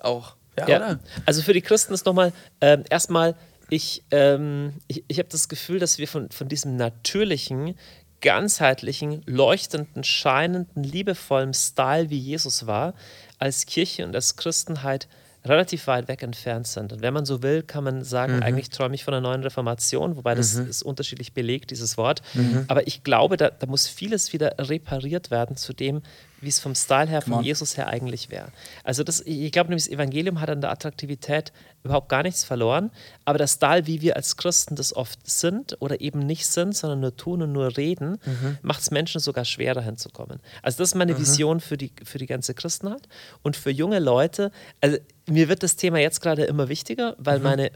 auch? 0.00 0.36
Ja, 0.58 0.68
Ja, 0.68 0.76
oder? 0.76 1.00
also 1.26 1.42
für 1.42 1.52
die 1.52 1.62
Christen 1.62 1.94
ist 1.94 2.06
nochmal 2.06 2.32
ähm, 2.60 2.84
erstmal, 2.90 3.34
ich, 3.70 4.04
ähm, 4.10 4.74
ich, 4.86 5.04
ich 5.08 5.18
habe 5.18 5.28
das 5.30 5.48
Gefühl, 5.48 5.78
dass 5.78 5.98
wir 5.98 6.06
von, 6.06 6.30
von 6.30 6.48
diesem 6.48 6.76
natürlichen, 6.76 7.74
ganzheitlichen, 8.20 9.22
leuchtenden, 9.26 10.04
scheinenden, 10.04 10.84
liebevollen 10.84 11.54
Style, 11.54 12.10
wie 12.10 12.18
Jesus 12.18 12.66
war, 12.66 12.94
als 13.42 13.66
Kirche 13.66 14.04
und 14.04 14.14
als 14.14 14.36
Christenheit 14.36 15.08
relativ 15.44 15.88
weit 15.88 16.06
weg 16.06 16.22
entfernt 16.22 16.68
sind. 16.68 16.92
Und 16.92 17.02
wenn 17.02 17.12
man 17.12 17.26
so 17.26 17.42
will, 17.42 17.62
kann 17.64 17.82
man 17.82 18.04
sagen, 18.04 18.34
eigentlich 18.44 18.70
träume 18.70 18.94
ich 18.94 19.02
von 19.02 19.12
einer 19.12 19.20
neuen 19.28 19.42
Reformation, 19.42 20.16
wobei 20.16 20.36
das 20.36 20.54
ist 20.54 20.82
unterschiedlich 20.84 21.32
belegt, 21.32 21.72
dieses 21.72 21.96
Wort. 21.96 22.22
Aber 22.68 22.86
ich 22.86 23.02
glaube, 23.02 23.36
da, 23.36 23.50
da 23.50 23.66
muss 23.66 23.88
vieles 23.88 24.32
wieder 24.32 24.54
repariert 24.58 25.32
werden 25.32 25.56
zu 25.56 25.72
dem, 25.72 26.02
wie 26.42 26.48
es 26.48 26.60
vom 26.60 26.74
Style 26.74 27.08
her, 27.08 27.22
von 27.22 27.34
on. 27.34 27.44
Jesus 27.44 27.76
her 27.76 27.88
eigentlich 27.88 28.30
wäre. 28.30 28.48
Also 28.84 29.04
das, 29.04 29.20
ich 29.24 29.52
glaube 29.52 29.70
nämlich, 29.70 29.84
das 29.84 29.92
Evangelium 29.92 30.40
hat 30.40 30.50
an 30.50 30.60
der 30.60 30.70
Attraktivität 30.70 31.52
überhaupt 31.84 32.08
gar 32.08 32.22
nichts 32.22 32.44
verloren, 32.44 32.90
aber 33.24 33.38
der 33.38 33.46
Style, 33.46 33.86
wie 33.86 34.02
wir 34.02 34.16
als 34.16 34.36
Christen 34.36 34.76
das 34.76 34.94
oft 34.94 35.18
sind 35.28 35.76
oder 35.80 36.00
eben 36.00 36.20
nicht 36.20 36.46
sind, 36.46 36.76
sondern 36.76 37.00
nur 37.00 37.16
tun 37.16 37.42
und 37.42 37.52
nur 37.52 37.76
reden, 37.76 38.18
macht 38.62 38.80
es 38.82 38.90
Menschen 38.90 39.20
sogar 39.20 39.44
schwerer 39.44 39.80
hinzukommen. 39.82 40.40
Also 40.62 40.78
das 40.78 40.90
ist 40.90 40.94
meine 40.94 41.18
Vision 41.18 41.60
für 41.60 41.76
die, 41.76 41.92
für 42.04 42.18
die 42.18 42.26
ganze 42.26 42.54
Christenheit 42.54 43.08
und 43.42 43.56
für 43.56 43.70
junge 43.70 43.98
Leute. 43.98 44.52
Also 44.80 44.98
mir 45.26 45.48
wird 45.48 45.62
das 45.62 45.76
Thema 45.76 45.98
jetzt 45.98 46.20
gerade 46.20 46.44
immer 46.44 46.68
wichtiger, 46.68 47.16
weil 47.18 47.38
meine, 47.38 47.70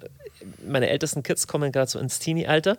meine 0.66 0.88
ältesten 0.88 1.22
Kids 1.22 1.46
kommen 1.46 1.72
gerade 1.72 1.90
so 1.90 1.98
ins 1.98 2.18
Teenie-Alter 2.18 2.76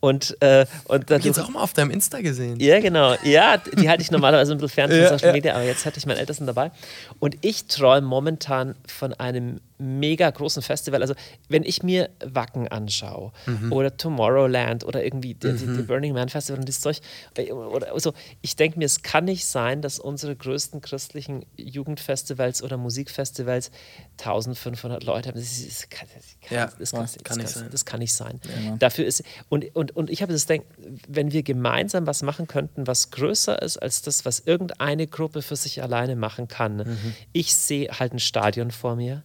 und, 0.00 0.36
äh, 0.40 0.66
und 0.84 1.10
ich 1.10 1.24
jetzt 1.24 1.38
auch 1.38 1.48
mal 1.48 1.60
auf 1.62 1.72
deinem 1.72 1.90
Insta 1.90 2.20
gesehen. 2.20 2.58
ja, 2.60 2.80
genau. 2.80 3.14
Ja, 3.24 3.56
die 3.58 3.88
halte 3.88 4.02
ich 4.02 4.10
normalerweise 4.10 4.52
ein 4.52 4.58
bisschen 4.58 4.74
fern 4.74 4.90
von 4.90 4.98
Ja, 4.98 5.08
Social. 5.08 5.32
Media, 5.32 5.54
aber 5.54 5.64
jetzt 5.64 5.84
hatte 5.86 5.98
ich 5.98 6.06
meinen 6.06 6.18
Ältesten 6.18 6.46
dabei. 6.46 6.70
Und 7.18 7.36
ich 7.42 7.66
träume 7.66 8.06
momentan 8.06 8.74
von 8.86 9.12
einem 9.14 9.60
mega 9.78 10.30
großen 10.30 10.62
Festival. 10.62 11.02
Also, 11.02 11.14
wenn 11.48 11.62
ich 11.62 11.82
mir 11.82 12.10
Wacken 12.24 12.68
anschaue 12.68 13.32
oder 13.70 13.96
Tomorrowland 13.96 14.84
oder 14.84 15.04
irgendwie 15.04 15.34
die, 15.34 15.52
die, 15.52 15.66
die 15.66 15.82
Burning 15.82 16.14
Man 16.14 16.28
Festival 16.28 16.60
und 16.60 16.68
das 16.68 16.80
Zeug, 16.80 16.98
äh, 17.36 17.52
oder 17.52 17.98
so, 17.98 18.12
ich 18.42 18.56
denke 18.56 18.78
mir, 18.78 18.84
es 18.84 19.02
kann 19.02 19.24
nicht 19.24 19.46
sein, 19.46 19.82
dass 19.82 19.98
unsere 19.98 20.36
größten 20.36 20.80
christlichen 20.80 21.44
Jugendfestivals 21.56 22.62
oder 22.62 22.76
Musikfestivals 22.76 23.70
1500 24.18 25.04
Leute 25.04 25.28
haben. 25.28 25.38
Das, 25.38 25.58
ist, 25.58 25.66
das, 25.66 25.88
kann, 25.90 26.08
das, 26.14 26.24
kann, 26.42 26.56
Ja, 26.56 26.70
das, 26.78 26.90
kann 26.90 27.06
kann, 27.06 27.08
das, 27.24 27.36
nicht 27.36 27.48
sein. 27.48 27.68
das 27.70 27.84
kann 27.84 27.98
nicht 28.00 28.14
sein. 28.14 28.40
Dafür 28.78 29.06
ist 29.06 29.22
und, 29.48 29.74
und, 29.74 29.94
und 29.94 30.10
ich 30.10 30.22
habe 30.22 30.32
das 30.32 30.46
Denken, 30.46 31.00
wenn 31.08 31.32
wir 31.32 31.42
gemeinsam 31.42 32.06
was 32.06 32.22
machen 32.22 32.46
könnten, 32.46 32.86
was 32.86 33.10
größer 33.10 33.60
ist 33.62 33.76
als 33.76 34.02
das, 34.02 34.24
was 34.24 34.40
irgendeine 34.40 35.06
Gruppe 35.06 35.42
für 35.42 35.56
sich 35.56 35.82
alleine 35.82 36.16
machen 36.16 36.48
kann. 36.48 36.78
Mhm. 36.78 37.14
Ich 37.32 37.54
sehe 37.54 37.88
halt 37.88 38.12
ein 38.12 38.18
Stadion 38.18 38.70
vor 38.70 38.96
mir, 38.96 39.22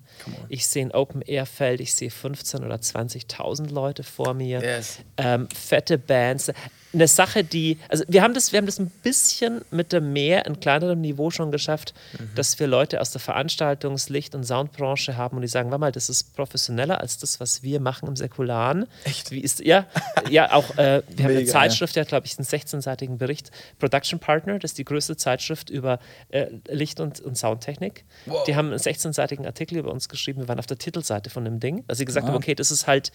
ich 0.50 0.68
sehe 0.68 0.86
ein 0.86 0.92
Open-Air-Feld, 0.92 1.80
ich 1.82 1.94
sehe 1.94 2.10
15.000 2.10 2.66
oder 2.66 2.76
20.000 2.76 3.70
Leute 3.72 4.04
vor 4.04 4.34
mir, 4.34 4.62
Yes. 4.62 5.00
ähm, 5.18 5.48
fette 5.54 5.98
Bands. 5.98 6.52
Eine 6.94 7.08
Sache, 7.08 7.44
die, 7.44 7.80
also 7.90 8.04
wir 8.08 8.22
haben 8.22 8.34
das, 8.34 8.52
wir 8.52 8.58
haben 8.58 8.66
das 8.66 8.80
ein 8.80 8.92
bisschen 9.02 9.62
mit 9.72 9.92
der 9.92 10.02
mehr 10.02 10.46
in 10.46 10.60
kleinerem 10.60 11.02
Niveau 11.02 11.32
schon 11.32 11.52
geschafft, 11.52 11.94
Mhm. 12.20 12.30
dass 12.36 12.60
wir 12.60 12.68
Leute 12.68 13.02
aus 13.02 13.12
der 13.12 13.22
Veranstaltungs-, 13.22 14.12
Licht- 14.12 14.36
und 14.36 14.44
Soundbranche 14.44 15.18
haben 15.18 15.38
und 15.38 15.42
die 15.42 15.48
sagen, 15.48 15.72
warte 15.72 15.80
mal, 15.80 15.92
das 15.92 16.10
ist 16.10 16.36
professioneller 16.36 17.02
als 17.02 17.18
das, 17.18 17.40
was 17.40 17.64
wir 17.64 17.80
machen 17.80 18.08
im 18.08 18.16
Säkularen. 18.16 18.86
Echt? 19.06 19.32
Wie 19.32 19.40
ist, 19.40 19.60
ja, 19.62 19.88
ja, 20.30 20.52
auch, 20.54 20.78
äh, 20.78 21.02
wir 21.10 21.24
haben 21.26 21.32
eine 21.32 21.40
Mega, 21.40 21.52
Zeitschrift, 21.52 21.96
die 21.96 22.00
hat, 22.00 22.08
glaube 22.10 22.28
ich, 22.28 22.38
einen 22.38 22.46
16-seitigen 22.46 23.18
Bericht. 23.18 23.52
Production 23.80 24.20
Partner, 24.20 24.60
das 24.60 24.72
ist 24.72 24.78
die 24.78 24.86
größte 24.86 25.18
Zeitschrift 25.18 25.70
über 25.70 26.00
äh, 26.30 26.48
Licht- 26.70 27.00
und, 27.00 27.20
und 27.22 27.38
Soundtechnik. 27.38 28.06
Die 28.48 28.56
haben 28.56 28.68
einen 28.70 28.78
16-seitigen 28.80 29.46
Artikel 29.46 29.78
über 29.78 29.92
uns 29.92 30.10
geschrieben. 30.10 30.42
Wir 30.42 30.48
waren 30.48 30.60
auf 30.60 30.68
der 30.68 30.78
Titelseite 30.78 31.30
von 31.30 31.44
dem 31.46 31.60
Ding. 31.60 31.84
Also 31.88 32.00
sie 32.00 32.06
gesagt 32.06 32.28
haben, 32.28 32.36
okay, 32.36 32.56
das 32.56 32.70
ist 32.72 32.88
halt, 32.88 33.12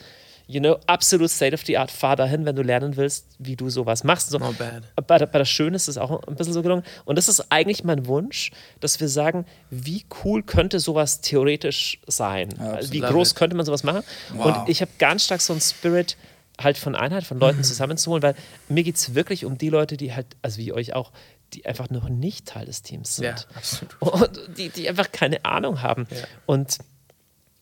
you 0.51 0.59
know, 0.61 0.79
absolut 0.87 1.31
state 1.31 1.53
of 1.55 1.61
the 1.67 1.77
art. 1.79 1.91
Fahr 1.91 2.17
dahin, 2.17 2.45
wenn 2.47 2.57
du 2.57 2.63
lernen 2.63 2.97
willst, 2.97 3.27
wie 3.39 3.55
du 3.55 3.69
sowas 3.71 4.03
machst. 4.03 4.31
So, 4.31 4.39
Not 4.39 4.57
bad. 4.59 4.83
bei, 5.07 5.19
der- 5.19 5.27
bei 5.27 5.39
der 5.39 5.45
Schön 5.45 5.75
ist 5.75 5.87
es 5.89 5.99
auch 5.99 6.27
ein 6.27 6.35
bisschen 6.37 6.55
so 6.55 6.63
gelungen. 6.63 6.83
Und 7.05 7.17
das 7.17 7.29
ist 7.29 7.53
eigentlich 7.53 7.85
mein 7.85 8.07
Wunsch, 8.07 8.51
dass 8.81 8.99
wir 8.99 9.09
sagen, 9.09 9.45
wie 9.71 10.05
cool 10.25 10.43
könnte 10.43 10.81
sowas 10.81 11.21
theoretisch 11.21 12.01
sein? 12.07 12.59
Also 12.59 12.93
wie 12.93 13.01
groß 13.01 13.35
könnte 13.35 13.55
man 13.57 13.67
sowas 13.67 13.85
machen? 13.85 14.03
Und 14.37 14.69
ich 14.69 14.81
habe 14.81 14.91
ganz 14.99 15.25
stark 15.25 15.41
so 15.43 15.53
einen 15.53 15.61
Spirit 15.61 16.17
halt 16.61 16.77
von 16.79 16.97
Einheit, 16.97 17.23
von 17.25 17.39
Leuten 17.39 17.63
zusammenzuholen, 17.63 18.23
weil 18.23 18.35
mir 18.69 18.83
geht 18.83 18.97
es 18.97 19.15
wirklich 19.15 19.45
um 19.45 19.59
die 19.59 19.69
Leute, 19.69 19.97
die 19.97 20.13
halt, 20.15 20.27
also 20.43 20.59
wie 20.59 20.73
euch 20.73 20.93
auch, 20.95 21.13
die 21.55 21.65
einfach 21.67 21.89
noch 21.91 22.09
nicht 22.09 22.47
Teil 22.49 22.67
des 22.67 22.83
Teams 22.83 23.17
sind. 23.17 23.25
Ja, 23.27 23.35
absolut. 23.55 23.97
Und 24.03 24.41
die, 24.59 24.69
die 24.71 24.89
einfach 24.89 25.13
keine 25.13 25.45
Ahnung 25.45 25.83
haben. 25.83 26.07
Und 26.47 26.79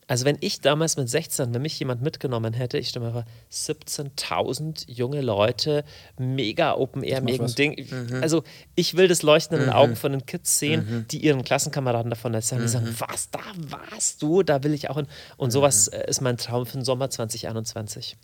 also 0.09 0.25
wenn 0.25 0.37
ich 0.40 0.61
damals 0.61 0.97
mit 0.97 1.09
16, 1.09 1.53
wenn 1.53 1.62
mich 1.62 1.79
jemand 1.79 2.01
mitgenommen 2.01 2.55
hätte, 2.55 2.79
ich 2.79 2.88
stelle 2.90 3.07
mir 3.07 3.12
vor, 3.12 3.25
17.000 3.53 4.88
junge 4.88 5.21
Leute, 5.21 5.85
mega 6.16 6.75
Open 6.75 7.03
Air, 7.03 7.23
mega. 7.23 7.47
Ding. 7.47 7.77
Also 8.21 8.45
ich 8.75 8.97
will 8.97 9.09
das 9.09 9.23
Leuchten 9.23 9.59
in 9.59 9.64
den 9.64 9.73
Augen 9.73 9.97
von 9.97 10.12
den 10.12 10.25
Kids 10.25 10.59
sehen, 10.59 11.07
die 11.11 11.19
ihren 11.19 11.42
Klassenkameraden 11.42 12.11
davon 12.11 12.35
erzählen, 12.35 12.62
die 12.62 12.69
sagen, 12.69 12.95
was, 12.99 13.31
da 13.31 13.40
warst 13.57 14.23
du, 14.23 14.42
da 14.42 14.62
will 14.62 14.75
ich 14.75 14.90
auch 14.90 14.97
hin. 14.97 15.07
Und 15.37 15.51
sowas 15.51 15.88
äh, 15.88 16.09
ist 16.09 16.21
mein 16.21 16.37
Traum 16.37 16.66
für 16.66 16.79
den 16.79 16.85
Sommer 16.85 17.11
2021. 17.11 18.16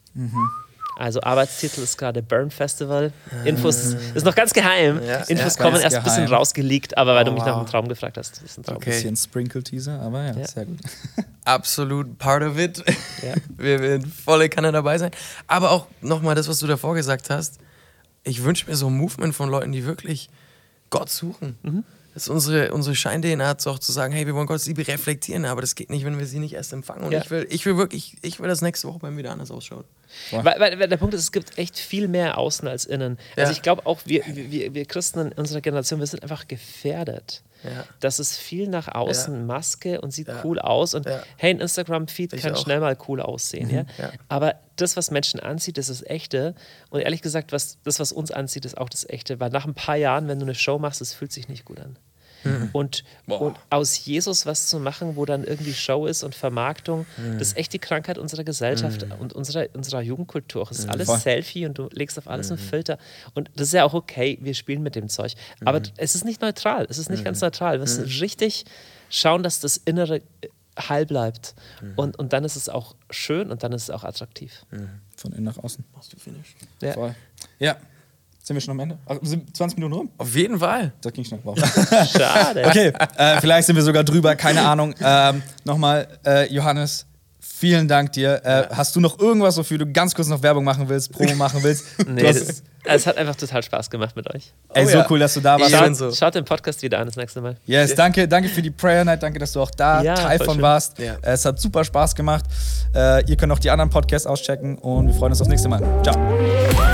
Also 0.96 1.22
Arbeitstitel 1.22 1.80
ist 1.80 1.96
gerade 1.96 2.22
Burn 2.22 2.50
Festival. 2.50 3.12
Infos 3.44 3.94
ist 4.14 4.24
noch 4.24 4.34
ganz 4.34 4.52
geheim. 4.52 5.00
Ja, 5.02 5.22
Infos 5.22 5.56
ja, 5.56 5.62
kommen 5.64 5.80
erst 5.80 5.96
ein 5.96 6.02
bisschen 6.02 6.24
geheim. 6.26 6.34
rausgeleakt, 6.36 6.96
aber 6.98 7.14
weil 7.14 7.24
du 7.24 7.32
mich 7.32 7.40
wow. 7.40 7.48
nach 7.48 7.58
dem 7.64 7.66
Traum 7.66 7.88
gefragt 7.88 8.18
hast. 8.18 8.36
Das 8.36 8.42
ist 8.42 8.58
ein 8.58 8.62
Traum. 8.64 8.76
Okay. 8.76 8.90
Bisschen 8.90 9.16
Sprinkle-Teaser, 9.16 10.00
aber 10.00 10.22
ja, 10.22 10.36
Ja. 10.36 10.46
sehr 10.46 10.66
gut. 10.66 10.78
absolut 11.44 12.18
part 12.18 12.42
of 12.42 12.58
it. 12.58 12.84
Ja. 13.22 13.34
Wir 13.56 13.80
werden 13.80 14.06
volle 14.10 14.48
Kanne 14.48 14.70
dabei 14.72 14.98
sein. 14.98 15.10
Aber 15.46 15.70
auch 15.70 15.86
nochmal 16.00 16.34
das, 16.34 16.48
was 16.48 16.58
du 16.58 16.66
davor 16.66 16.94
gesagt 16.94 17.30
hast. 17.30 17.58
Ich 18.24 18.44
wünsche 18.44 18.68
mir 18.68 18.76
so 18.76 18.86
ein 18.88 18.96
Movement 18.96 19.34
von 19.34 19.48
Leuten, 19.48 19.72
die 19.72 19.84
wirklich 19.84 20.28
Gott 20.90 21.08
suchen. 21.10 21.58
Mhm. 21.62 21.84
Das 22.14 22.24
ist 22.24 22.28
unsere, 22.28 22.72
unsere 22.74 22.94
Schein-DNA, 22.94 23.56
auch 23.66 23.78
zu 23.78 23.90
sagen, 23.90 24.12
hey, 24.12 24.26
wir 24.26 24.34
wollen 24.34 24.46
Gottes 24.46 24.66
Liebe 24.66 24.86
reflektieren, 24.86 25.46
aber 25.46 25.62
das 25.62 25.74
geht 25.74 25.88
nicht, 25.88 26.04
wenn 26.04 26.18
wir 26.18 26.26
sie 26.26 26.38
nicht 26.40 26.52
erst 26.52 26.72
empfangen. 26.74 27.04
Und 27.04 27.12
Ja. 27.12 27.22
ich, 27.22 27.30
will, 27.30 27.46
ich 27.48 27.64
will 27.64 27.76
wirklich, 27.78 28.16
ich 28.20 28.38
will 28.38 28.48
das 28.48 28.60
nächste 28.60 28.86
Woche 28.88 28.98
bei 28.98 29.10
mir 29.10 29.18
wieder 29.18 29.30
anders 29.32 29.50
ausschaut. 29.50 29.86
Weil, 30.30 30.44
weil, 30.60 30.78
weil 30.78 30.88
der 30.88 30.98
Punkt 30.98 31.14
ist, 31.14 31.22
es 31.22 31.32
gibt 31.32 31.56
echt 31.56 31.78
viel 31.78 32.08
mehr 32.08 32.36
außen 32.36 32.68
als 32.68 32.84
innen. 32.84 33.18
Also 33.36 33.50
Ja. 33.50 33.56
ich 33.56 33.62
glaube 33.62 33.86
auch, 33.86 34.00
wir, 34.04 34.22
wir, 34.26 34.74
wir 34.74 34.84
Christen 34.84 35.20
in 35.20 35.32
unserer 35.32 35.62
Generation, 35.62 36.00
wir 36.00 36.06
sind 36.06 36.22
einfach 36.22 36.46
gefährdet. 36.48 37.42
Ja. 37.64 37.84
Das 38.00 38.18
ist 38.18 38.36
viel 38.36 38.68
nach 38.68 38.88
außen, 38.88 39.34
Ja. 39.34 39.40
Maske 39.42 40.00
und 40.00 40.10
sieht 40.12 40.28
cool 40.44 40.58
aus. 40.58 40.94
Und 40.94 41.06
hey, 41.36 41.54
ein 41.54 41.60
Instagram-Feed 41.60 42.32
kann 42.40 42.54
auch. 42.54 42.62
schnell 42.62 42.80
mal 42.80 42.96
cool 43.08 43.20
aussehen. 43.20 43.70
Ja? 43.70 43.84
Ja. 43.98 44.12
Aber 44.28 44.56
das, 44.76 44.96
was 44.96 45.10
Menschen 45.10 45.40
anzieht, 45.40 45.78
das 45.78 45.88
ist 45.88 46.08
echte. 46.08 46.54
Und 46.90 47.00
ehrlich 47.00 47.22
gesagt, 47.22 47.52
was, 47.52 47.78
das, 47.84 48.00
was 48.00 48.12
uns 48.12 48.30
anzieht, 48.30 48.64
ist 48.64 48.76
auch 48.78 48.88
das 48.88 49.08
echte. 49.08 49.38
Weil 49.40 49.50
nach 49.50 49.66
ein 49.66 49.74
paar 49.74 49.96
Jahren, 49.96 50.28
wenn 50.28 50.38
du 50.38 50.44
eine 50.44 50.54
Show 50.54 50.78
machst, 50.78 51.00
es 51.00 51.12
fühlt 51.12 51.32
sich 51.32 51.48
nicht 51.48 51.64
gut 51.64 51.80
an. 51.80 51.96
Und, 52.72 53.04
und 53.26 53.56
aus 53.70 54.04
Jesus 54.04 54.46
was 54.46 54.66
zu 54.66 54.80
machen, 54.80 55.16
wo 55.16 55.24
dann 55.24 55.44
irgendwie 55.44 55.72
Show 55.74 56.06
ist 56.06 56.22
und 56.22 56.34
Vermarktung, 56.34 57.06
das 57.38 57.48
ist 57.48 57.56
echt 57.56 57.72
die 57.72 57.78
Krankheit 57.78 58.18
unserer 58.18 58.44
Gesellschaft 58.44 59.06
und 59.18 59.32
unserer, 59.32 59.66
unserer 59.74 60.00
Jugendkultur. 60.00 60.66
Es 60.70 60.80
ist 60.80 60.88
alles 60.88 61.06
Voll. 61.06 61.18
Selfie 61.18 61.66
und 61.66 61.78
du 61.78 61.88
legst 61.92 62.18
auf 62.18 62.28
alles 62.28 62.50
einen 62.50 62.58
Filter. 62.58 62.98
Und 63.34 63.50
das 63.56 63.68
ist 63.68 63.74
ja 63.74 63.84
auch 63.84 63.94
okay, 63.94 64.38
wir 64.40 64.54
spielen 64.54 64.82
mit 64.82 64.94
dem 64.94 65.08
Zeug. 65.08 65.34
Aber 65.64 65.80
es 65.96 66.14
ist 66.14 66.24
nicht 66.24 66.40
neutral. 66.40 66.86
Es 66.88 66.98
ist 66.98 67.10
nicht 67.10 67.24
ganz 67.24 67.40
neutral. 67.40 67.74
Wir 67.74 67.80
müssen 67.80 68.04
richtig 68.04 68.64
schauen, 69.08 69.42
dass 69.42 69.60
das 69.60 69.76
Innere 69.76 70.16
äh, 70.16 70.48
heil 70.78 71.06
bleibt. 71.06 71.54
Und, 71.96 72.18
und 72.18 72.32
dann 72.32 72.44
ist 72.44 72.56
es 72.56 72.68
auch 72.68 72.94
schön 73.10 73.50
und 73.50 73.62
dann 73.62 73.72
ist 73.72 73.84
es 73.84 73.90
auch 73.90 74.04
attraktiv. 74.04 74.64
Von 75.16 75.32
innen 75.32 75.44
nach 75.44 75.58
außen. 75.58 75.84
Machst 75.94 76.12
du 76.12 76.16
finish? 76.16 76.56
Ja. 76.80 76.94
Voll. 76.94 77.14
Ja. 77.58 77.76
Sind 78.44 78.56
wir 78.56 78.60
schon 78.60 78.72
am 78.72 78.80
Ende? 78.80 78.98
Ach, 79.06 79.16
sind 79.22 79.56
20 79.56 79.78
Minuten 79.78 79.94
rum? 79.94 80.10
Auf 80.18 80.34
jeden 80.34 80.58
Fall. 80.58 80.92
Das 81.00 81.12
ging 81.12 81.24
schnell. 81.24 81.38
Wow. 81.44 81.56
Schade. 82.12 82.64
Okay, 82.66 82.92
äh, 83.16 83.40
vielleicht 83.40 83.66
sind 83.68 83.76
wir 83.76 83.82
sogar 83.84 84.02
drüber, 84.02 84.34
keine 84.34 84.62
Ahnung. 84.62 84.94
Ähm, 85.00 85.42
Nochmal, 85.64 86.08
äh, 86.26 86.52
Johannes, 86.52 87.06
vielen 87.38 87.86
Dank 87.86 88.10
dir. 88.12 88.40
Äh, 88.44 88.74
Hast 88.74 88.96
du 88.96 89.00
noch 89.00 89.16
irgendwas, 89.20 89.56
wofür 89.56 89.78
du 89.78 89.86
ganz 89.92 90.12
kurz 90.12 90.26
noch 90.26 90.42
Werbung 90.42 90.64
machen 90.64 90.88
willst, 90.88 91.12
Promo 91.12 91.34
machen 91.36 91.62
willst? 91.62 91.84
Nee, 92.08 92.26
hast, 92.26 92.40
das, 92.48 92.62
es 92.84 93.06
hat 93.06 93.16
einfach 93.16 93.36
total 93.36 93.62
Spaß 93.62 93.88
gemacht 93.88 94.16
mit 94.16 94.28
euch. 94.34 94.52
ey, 94.74 94.84
Oh 94.84 94.88
so 94.88 94.98
ja. 94.98 95.06
cool, 95.08 95.20
dass 95.20 95.34
du 95.34 95.40
da 95.40 95.60
warst. 95.60 95.70
Schaut, 95.72 95.94
so. 95.96 96.10
schaut 96.12 96.34
den 96.34 96.44
Podcast 96.44 96.82
wieder 96.82 96.98
an 96.98 97.06
das 97.06 97.14
nächste 97.14 97.40
Mal. 97.40 97.56
Yes, 97.64 97.94
danke, 97.94 98.26
danke 98.26 98.48
für 98.48 98.60
die 98.60 98.70
Prayer 98.72 99.04
Night, 99.04 99.22
danke, 99.22 99.38
dass 99.38 99.52
du 99.52 99.60
auch 99.60 99.70
da 99.70 100.02
Ja, 100.02 100.14
Teil 100.14 100.38
von 100.40 100.54
schön. 100.54 100.62
warst. 100.62 100.98
Ja. 100.98 101.14
Es 101.22 101.44
hat 101.44 101.60
super 101.60 101.84
Spaß 101.84 102.16
gemacht. 102.16 102.44
Äh, 102.92 103.24
ihr 103.30 103.36
könnt 103.36 103.52
auch 103.52 103.60
die 103.60 103.70
anderen 103.70 103.90
Podcasts 103.90 104.26
auschecken 104.26 104.78
und 104.78 105.06
wir 105.06 105.14
freuen 105.14 105.30
uns 105.30 105.40
aufs 105.40 105.48
nächste 105.48 105.68
Mal. 105.68 105.80
Ciao. 106.02 106.91